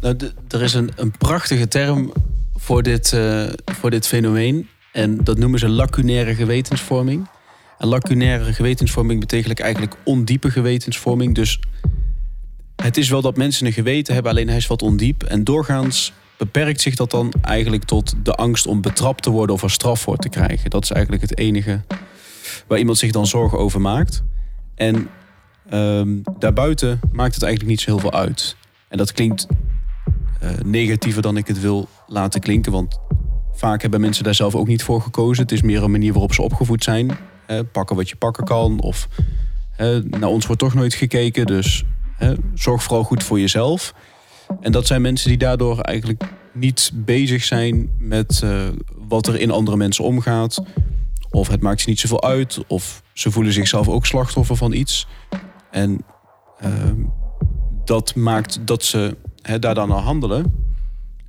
Nou, 0.00 0.16
er 0.48 0.62
is 0.62 0.74
een, 0.74 0.90
een 0.96 1.10
prachtige 1.18 1.68
term 1.68 2.12
voor 2.56 2.82
dit, 2.82 3.12
eh, 3.12 3.42
voor 3.64 3.90
dit 3.90 4.06
fenomeen. 4.06 4.68
En 4.92 5.24
dat 5.24 5.38
noemen 5.38 5.58
ze 5.58 5.68
lacunaire 5.68 6.34
gewetensvorming. 6.34 7.28
En 7.80 7.88
lacunaire 7.88 8.52
gewetensvorming 8.52 9.20
betekent 9.20 9.60
eigenlijk 9.60 9.96
ondiepe 10.04 10.50
gewetensvorming. 10.50 11.34
Dus 11.34 11.60
het 12.82 12.96
is 12.96 13.08
wel 13.08 13.20
dat 13.20 13.36
mensen 13.36 13.66
een 13.66 13.72
geweten 13.72 14.14
hebben, 14.14 14.32
alleen 14.32 14.48
hij 14.48 14.56
is 14.56 14.66
wat 14.66 14.82
ondiep. 14.82 15.22
En 15.22 15.44
doorgaans 15.44 16.12
beperkt 16.36 16.80
zich 16.80 16.94
dat 16.94 17.10
dan 17.10 17.32
eigenlijk 17.42 17.84
tot 17.84 18.14
de 18.22 18.34
angst 18.34 18.66
om 18.66 18.80
betrapt 18.80 19.22
te 19.22 19.30
worden 19.30 19.54
of 19.54 19.62
er 19.62 19.70
straf 19.70 20.00
voor 20.00 20.16
te 20.16 20.28
krijgen. 20.28 20.70
Dat 20.70 20.82
is 20.82 20.90
eigenlijk 20.90 21.22
het 21.22 21.38
enige 21.38 21.80
waar 22.66 22.78
iemand 22.78 22.98
zich 22.98 23.10
dan 23.10 23.26
zorgen 23.26 23.58
over 23.58 23.80
maakt. 23.80 24.22
En 24.74 25.08
ehm, 25.68 26.18
daarbuiten 26.38 27.00
maakt 27.12 27.34
het 27.34 27.42
eigenlijk 27.42 27.72
niet 27.72 27.80
zo 27.80 27.90
heel 27.90 28.00
veel 28.00 28.12
uit. 28.12 28.56
En 28.88 28.98
dat 28.98 29.12
klinkt 29.12 29.46
eh, 30.40 30.50
negatiever 30.64 31.22
dan 31.22 31.36
ik 31.36 31.46
het 31.46 31.60
wil 31.60 31.88
laten 32.06 32.40
klinken. 32.40 32.72
Want 32.72 33.00
vaak 33.52 33.82
hebben 33.82 34.00
mensen 34.00 34.24
daar 34.24 34.34
zelf 34.34 34.54
ook 34.54 34.66
niet 34.66 34.82
voor 34.82 35.00
gekozen. 35.00 35.42
Het 35.42 35.52
is 35.52 35.62
meer 35.62 35.82
een 35.82 35.90
manier 35.90 36.12
waarop 36.12 36.34
ze 36.34 36.42
opgevoed 36.42 36.84
zijn. 36.84 37.10
Pakken 37.72 37.96
wat 37.96 38.08
je 38.08 38.16
pakken 38.16 38.44
kan. 38.44 38.80
Of 38.80 39.08
naar 40.04 40.28
ons 40.28 40.46
wordt 40.46 40.60
toch 40.60 40.74
nooit 40.74 40.94
gekeken. 40.94 41.46
Dus 41.46 41.84
zorg 42.54 42.82
vooral 42.82 43.04
goed 43.04 43.22
voor 43.22 43.40
jezelf. 43.40 43.94
En 44.60 44.72
dat 44.72 44.86
zijn 44.86 45.02
mensen 45.02 45.28
die 45.28 45.38
daardoor 45.38 45.80
eigenlijk 45.80 46.24
niet 46.52 46.90
bezig 46.94 47.44
zijn 47.44 47.90
met 47.98 48.40
eh, 48.42 48.68
wat 49.08 49.26
er 49.26 49.40
in 49.40 49.50
andere 49.50 49.76
mensen 49.76 50.04
omgaat. 50.04 50.62
Of 51.30 51.48
het 51.48 51.60
maakt 51.60 51.80
ze 51.80 51.88
niet 51.88 52.00
zoveel 52.00 52.22
uit. 52.22 52.64
Of 52.66 53.02
ze 53.12 53.30
voelen 53.30 53.52
zichzelf 53.52 53.88
ook 53.88 54.06
slachtoffer 54.06 54.56
van 54.56 54.72
iets. 54.72 55.06
En 55.70 56.04
ehm, 56.58 57.04
dat 57.84 58.14
maakt 58.14 58.66
dat 58.66 58.84
ze 58.84 59.16
hè, 59.42 59.58
daar 59.58 59.74
dan 59.74 59.88
naar 59.88 59.98
handelen. 59.98 60.54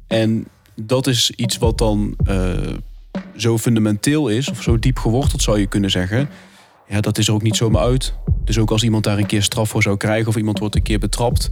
En 0.07 0.47
dat 0.75 1.07
is 1.07 1.31
iets 1.31 1.57
wat 1.57 1.77
dan 1.77 2.15
eh, 2.25 2.73
zo 3.41 3.58
fundamenteel 3.58 4.27
is, 4.27 4.49
of 4.49 4.62
zo 4.62 4.80
diep 4.80 4.99
geworteld 4.99 5.41
zou 5.41 5.60
je 5.60 5.67
kunnen 5.67 5.89
zeggen. 5.89 6.30
Ja, 6.88 7.01
dat 7.01 7.17
is 7.17 7.27
er 7.27 7.34
ook 7.34 7.41
niet 7.41 7.56
zomaar 7.56 7.82
uit. 7.82 8.13
Dus 8.43 8.58
ook 8.58 8.71
als 8.71 8.84
iemand 8.84 9.04
daar 9.04 9.17
een 9.17 9.25
keer 9.25 9.43
straf 9.43 9.69
voor 9.69 9.82
zou 9.82 9.97
krijgen, 9.97 10.27
of 10.27 10.36
iemand 10.36 10.60
wordt 10.60 10.75
een 10.75 10.82
keer 10.82 10.99
betrapt, 10.99 11.49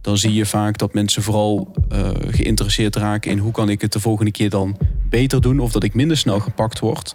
dan 0.00 0.18
zie 0.18 0.32
je 0.32 0.46
vaak 0.46 0.78
dat 0.78 0.94
mensen 0.94 1.22
vooral 1.22 1.74
eh, 1.88 2.10
geïnteresseerd 2.28 2.96
raken 2.96 3.30
in 3.30 3.38
hoe 3.38 3.52
kan 3.52 3.68
ik 3.68 3.80
het 3.80 3.92
de 3.92 4.00
volgende 4.00 4.30
keer 4.30 4.50
dan 4.50 4.76
beter 5.08 5.40
doen, 5.40 5.58
of 5.58 5.72
dat 5.72 5.84
ik 5.84 5.94
minder 5.94 6.16
snel 6.16 6.40
gepakt 6.40 6.78
word. 6.78 7.14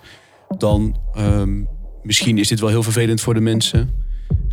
Dan 0.57 0.97
ehm, 1.13 1.63
misschien 2.03 2.37
is 2.37 2.47
dit 2.47 2.59
wel 2.59 2.69
heel 2.69 2.83
vervelend 2.83 3.21
voor 3.21 3.33
de 3.33 3.39
mensen 3.39 3.89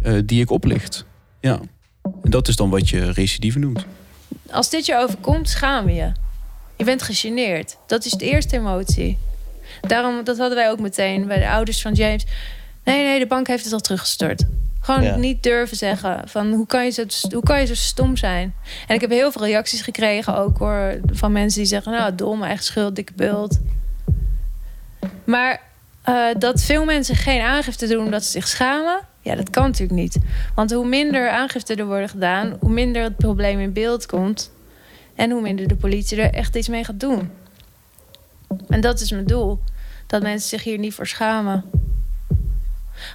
eh, 0.03 0.15
die 0.25 0.41
ik 0.41 0.51
oplicht. 0.51 1.05
Ja. 1.41 1.61
En 2.23 2.31
dat 2.31 2.49
is 2.49 2.57
dan 2.57 2.71
wat 2.71 2.89
je 2.89 3.11
recidive 3.11 3.59
noemt. 3.59 3.87
Als 4.51 4.71
dit 4.71 4.87
je 4.87 4.97
overkomt, 4.97 5.49
schaam 5.49 5.89
je 5.89 5.95
je. 5.95 6.13
Je 6.77 6.85
bent 6.85 7.03
gegeneerd. 7.03 7.77
Dat 7.87 8.05
is 8.05 8.13
de 8.13 8.25
eerste 8.25 8.57
emotie. 8.57 9.19
Daarom, 9.81 10.25
dat 10.25 10.39
hadden 10.39 10.57
wij 10.57 10.71
ook 10.71 10.81
meteen 10.81 11.27
bij 11.27 11.39
de 11.39 11.49
ouders 11.49 11.83
van 11.83 11.93
James. 11.93 12.27
Nee, 12.85 13.05
nee, 13.05 13.19
de 13.19 13.27
bank 13.27 13.47
heeft 13.47 13.65
het 13.65 13.73
al 13.73 13.81
teruggestort. 13.81 14.45
Gewoon 14.81 15.03
Ja. 15.03 15.17
niet 15.17 15.43
durven 15.43 15.77
zeggen 15.77 16.29
van 16.29 16.53
hoe 16.53 16.67
kan, 16.67 16.85
je 16.85 16.91
zo, 16.91 17.05
hoe 17.31 17.43
kan 17.43 17.61
je 17.61 17.67
zo 17.67 17.75
stom 17.75 18.17
zijn? 18.17 18.55
En 18.87 18.95
ik 18.95 19.01
heb 19.01 19.11
heel 19.11 19.33
veel 19.33 19.47
reacties 19.47 19.81
gekregen 19.81 20.37
ook 20.37 20.59
hoor. 20.59 21.01
Van 21.13 21.33
mensen 21.33 21.59
die 21.61 21.69
zeggen, 21.69 21.93
nou 21.93 22.15
dom, 22.15 22.43
eigen 22.43 22.65
schuld, 22.65 22.97
dikke 22.97 23.13
bult. 23.17 23.59
Maar 25.25 25.61
eh, 26.03 26.27
dat 26.39 26.63
veel 26.63 26.85
mensen 26.85 27.17
geen 27.17 27.41
aangifte 27.41 27.87
doen 27.87 28.05
omdat 28.05 28.25
ze 28.25 28.31
zich 28.31 28.49
schamen... 28.49 29.01
Ja, 29.21 29.35
dat 29.35 29.51
kan 29.51 29.63
natuurlijk 29.63 30.01
niet. 30.01 30.17
Want 30.55 30.73
hoe 30.73 30.87
minder 30.87 31.31
aangifte 31.31 31.75
er 31.75 31.87
worden 31.87 32.09
gedaan... 32.09 32.57
hoe 32.61 32.71
minder 32.71 33.03
het 33.03 33.17
probleem 33.17 33.61
in 33.61 33.73
beeld 33.73 34.07
komt... 34.07 34.53
en 35.15 35.31
hoe 35.31 35.41
minder 35.41 35.69
de 35.69 35.77
politie 35.77 36.23
er 36.23 36.35
echt 36.35 36.57
iets 36.57 36.69
mee 36.69 36.85
gaat 36.85 37.01
doen. 37.01 37.31
En 38.69 38.81
dat 38.81 39.01
is 39.01 39.11
mijn 39.11 39.27
doel. 39.27 39.61
Dat 40.07 40.23
mensen 40.23 40.49
zich 40.49 40.65
hier 40.65 40.79
niet 40.79 40.95
voor 40.95 41.07
schamen. 41.07 41.65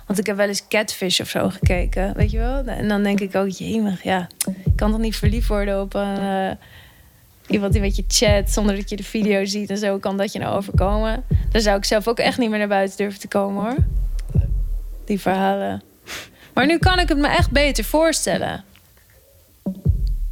Want 0.06 0.20
ik 0.20 0.26
heb 0.26 0.36
wel 0.36 0.48
eens 0.48 0.68
Catfish 0.68 1.20
of 1.20 1.30
zo 1.30 1.50
gekeken, 1.50 2.14
weet 2.16 2.32
je 2.32 2.38
wel? 2.38 2.64
En 2.66 2.88
dan 2.88 3.04
denk 3.04 3.20
ik 3.20 3.36
ook, 3.36 3.50
jemig, 3.50 4.04
ja... 4.04 4.28
ik 4.66 4.76
kan 4.76 4.92
toch 4.92 5.00
niet 5.00 5.16
verliefd 5.16 5.48
worden 5.48 5.82
op 5.82 5.96
eh, 5.96 6.52
iemand 7.48 7.74
die 7.74 7.82
met 7.82 7.96
je 7.96 8.04
chat 8.08 8.52
zonder 8.52 8.76
dat 8.76 8.90
je 8.90 8.96
de 8.96 9.04
video 9.04 9.46
ziet 9.46 9.70
en 9.70 9.78
zo 9.78 9.98
kan 9.98 10.18
dat 10.18 10.34
je 10.34 10.40
nou 10.40 10.56
overkomen. 10.56 11.24
Daar 11.50 11.62
zou 11.62 11.78
ik 11.78 11.86
zelf 11.86 12.08
ook 12.08 12.20
echt 12.20 12.38
niet 12.38 12.50
meer 12.50 12.60
naar 12.60 12.68
buiten 12.68 12.98
durven 12.98 13.20
te 13.20 13.28
komen 13.28 13.64
hoor. 13.64 13.76
Die 15.06 15.20
verhalen. 15.20 15.84
Maar 16.54 16.66
nu 16.66 16.78
kan 16.78 17.00
ik 17.00 17.10
het 17.10 17.18
me 17.18 17.28
echt 17.28 17.52
beter 17.52 17.84
voorstellen. 17.84 18.64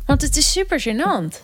Want 0.06 0.22
het 0.22 0.38
is 0.38 0.52
super 0.52 0.82
gênant. 0.82 1.44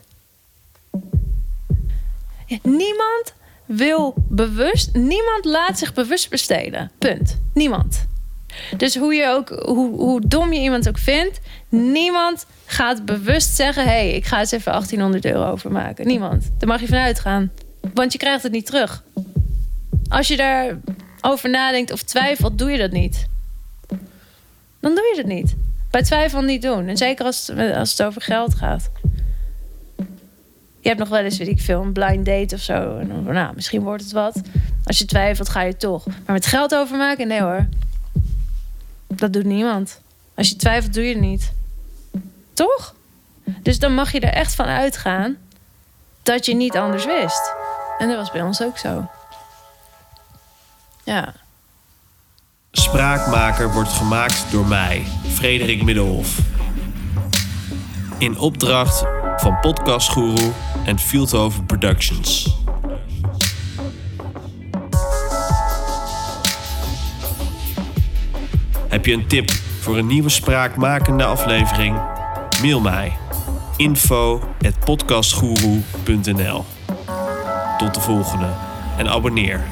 Niemand 2.62 3.34
wil 3.66 4.14
bewust, 4.30 4.94
niemand 4.94 5.46
laat 5.46 5.80
zich 5.80 5.94
bewust 5.94 6.30
besteden. 6.30 6.92
Punt. 6.98 7.42
Niemand. 7.54 8.08
Dus 8.78 8.96
hoe, 8.96 9.14
je 9.14 9.28
ook, 9.28 9.50
hoe, 9.50 9.96
hoe 9.96 10.22
dom 10.28 10.54
je 10.54 10.60
iemand 10.60 10.88
ook 10.88 10.98
vindt, 10.98 11.40
niemand 11.70 12.46
gaat 12.66 13.06
bewust 13.06 13.56
zeggen: 13.56 13.84
hé, 13.84 13.90
hey, 13.90 14.12
ik 14.12 14.26
ga 14.26 14.40
eens 14.40 14.52
even 14.52 14.72
1800 14.72 15.26
euro 15.26 15.52
overmaken. 15.52 16.08
Niemand. 16.08 16.52
Daar 16.58 16.68
mag 16.68 16.80
je 16.80 16.88
vanuit 16.88 17.20
gaan. 17.20 17.52
Want 17.94 18.12
je 18.12 18.18
krijgt 18.18 18.44
het 18.44 18.52
niet 18.52 18.66
terug. 18.66 19.04
Als 20.10 20.28
je 20.28 20.38
daarover 20.38 21.50
nadenkt 21.50 21.92
of 21.92 22.02
twijfelt, 22.02 22.58
doe 22.58 22.72
je 22.72 22.78
dat 22.78 22.92
niet. 22.92 23.26
Dan 24.80 24.96
doe 24.96 25.12
je 25.14 25.18
het 25.18 25.28
niet. 25.28 25.56
Bij 25.92 26.04
twijfel 26.04 26.42
niet 26.42 26.62
doen. 26.62 26.88
En 26.88 26.98
zeker 26.98 27.26
als 27.26 27.50
als 27.76 27.92
het 27.92 28.04
over 28.04 28.22
geld 28.22 28.56
gaat. 28.56 28.92
Je 30.82 30.88
hebt 30.88 31.00
nog 31.00 31.10
wel 31.10 31.20
eens, 31.20 31.38
weet 31.38 31.48
ik 31.48 31.62
veel, 31.62 31.82
een 31.82 31.92
blind 31.92 32.26
date 32.26 32.56
of 32.56 32.62
zo. 32.62 33.04
Nou, 33.04 33.56
misschien 33.56 33.82
wordt 33.82 34.04
het 34.04 34.12
wat. 34.12 34.42
Als 34.84 34.98
je 34.98 35.06
twijfelt, 35.06 35.50
ga 35.50 35.62
je 35.62 35.78
toch. 35.78 36.06
Maar 36.06 36.16
met 36.26 36.46
geld 36.46 36.76
overmaken? 36.76 37.28
Nee 37.28 37.42
hoor. 37.42 37.68
Dat 39.08 39.34
doet 39.34 39.46
niemand. 39.46 40.02
Als 40.36 40.50
je 40.50 40.56
twijfelt, 40.56 40.94
doe 40.94 41.04
je 41.04 41.14
het 41.14 41.22
niet. 41.22 41.54
Toch? 42.54 42.96
Dus 43.62 43.80
dan 43.80 43.94
mag 43.94 44.12
je 44.12 44.20
er 44.20 44.34
echt 44.34 44.56
van 44.56 44.66
uitgaan 44.66 45.38
dat 46.24 46.46
je 46.46 46.56
niet 46.56 46.78
anders 46.78 47.06
wist. 47.06 47.54
En 47.98 48.08
dat 48.08 48.18
was 48.18 48.32
bij 48.32 48.42
ons 48.42 48.64
ook 48.64 48.78
zo. 48.78 49.10
Ja. 51.04 51.34
Spraakmaker 52.72 53.74
wordt 53.74 53.90
gemaakt 53.90 54.46
door 54.52 54.66
mij, 54.66 55.04
Frederik 55.28 55.84
Middelhof. 55.84 56.40
In 58.18 58.40
opdracht 58.40 59.04
van 59.38 59.60
Podcast 59.60 60.10
Guru 60.10 60.52
en 60.86 61.00
Fieldhoven 61.00 61.66
Productions. 61.66 62.58
Heb 68.88 69.06
je 69.06 69.14
een 69.14 69.28
tip 69.28 69.52
voor 69.80 69.98
een 69.98 70.08
nieuwe 70.08 70.30
spraakmakende 70.30 71.24
aflevering? 71.24 72.00
Mail 72.62 72.80
mij 72.80 73.18
info@podcastguru.nl. 73.78 76.66
Tot 77.78 77.94
de 77.94 78.02
volgende 78.02 78.50
en 78.98 79.10
abonneer. 79.10 79.64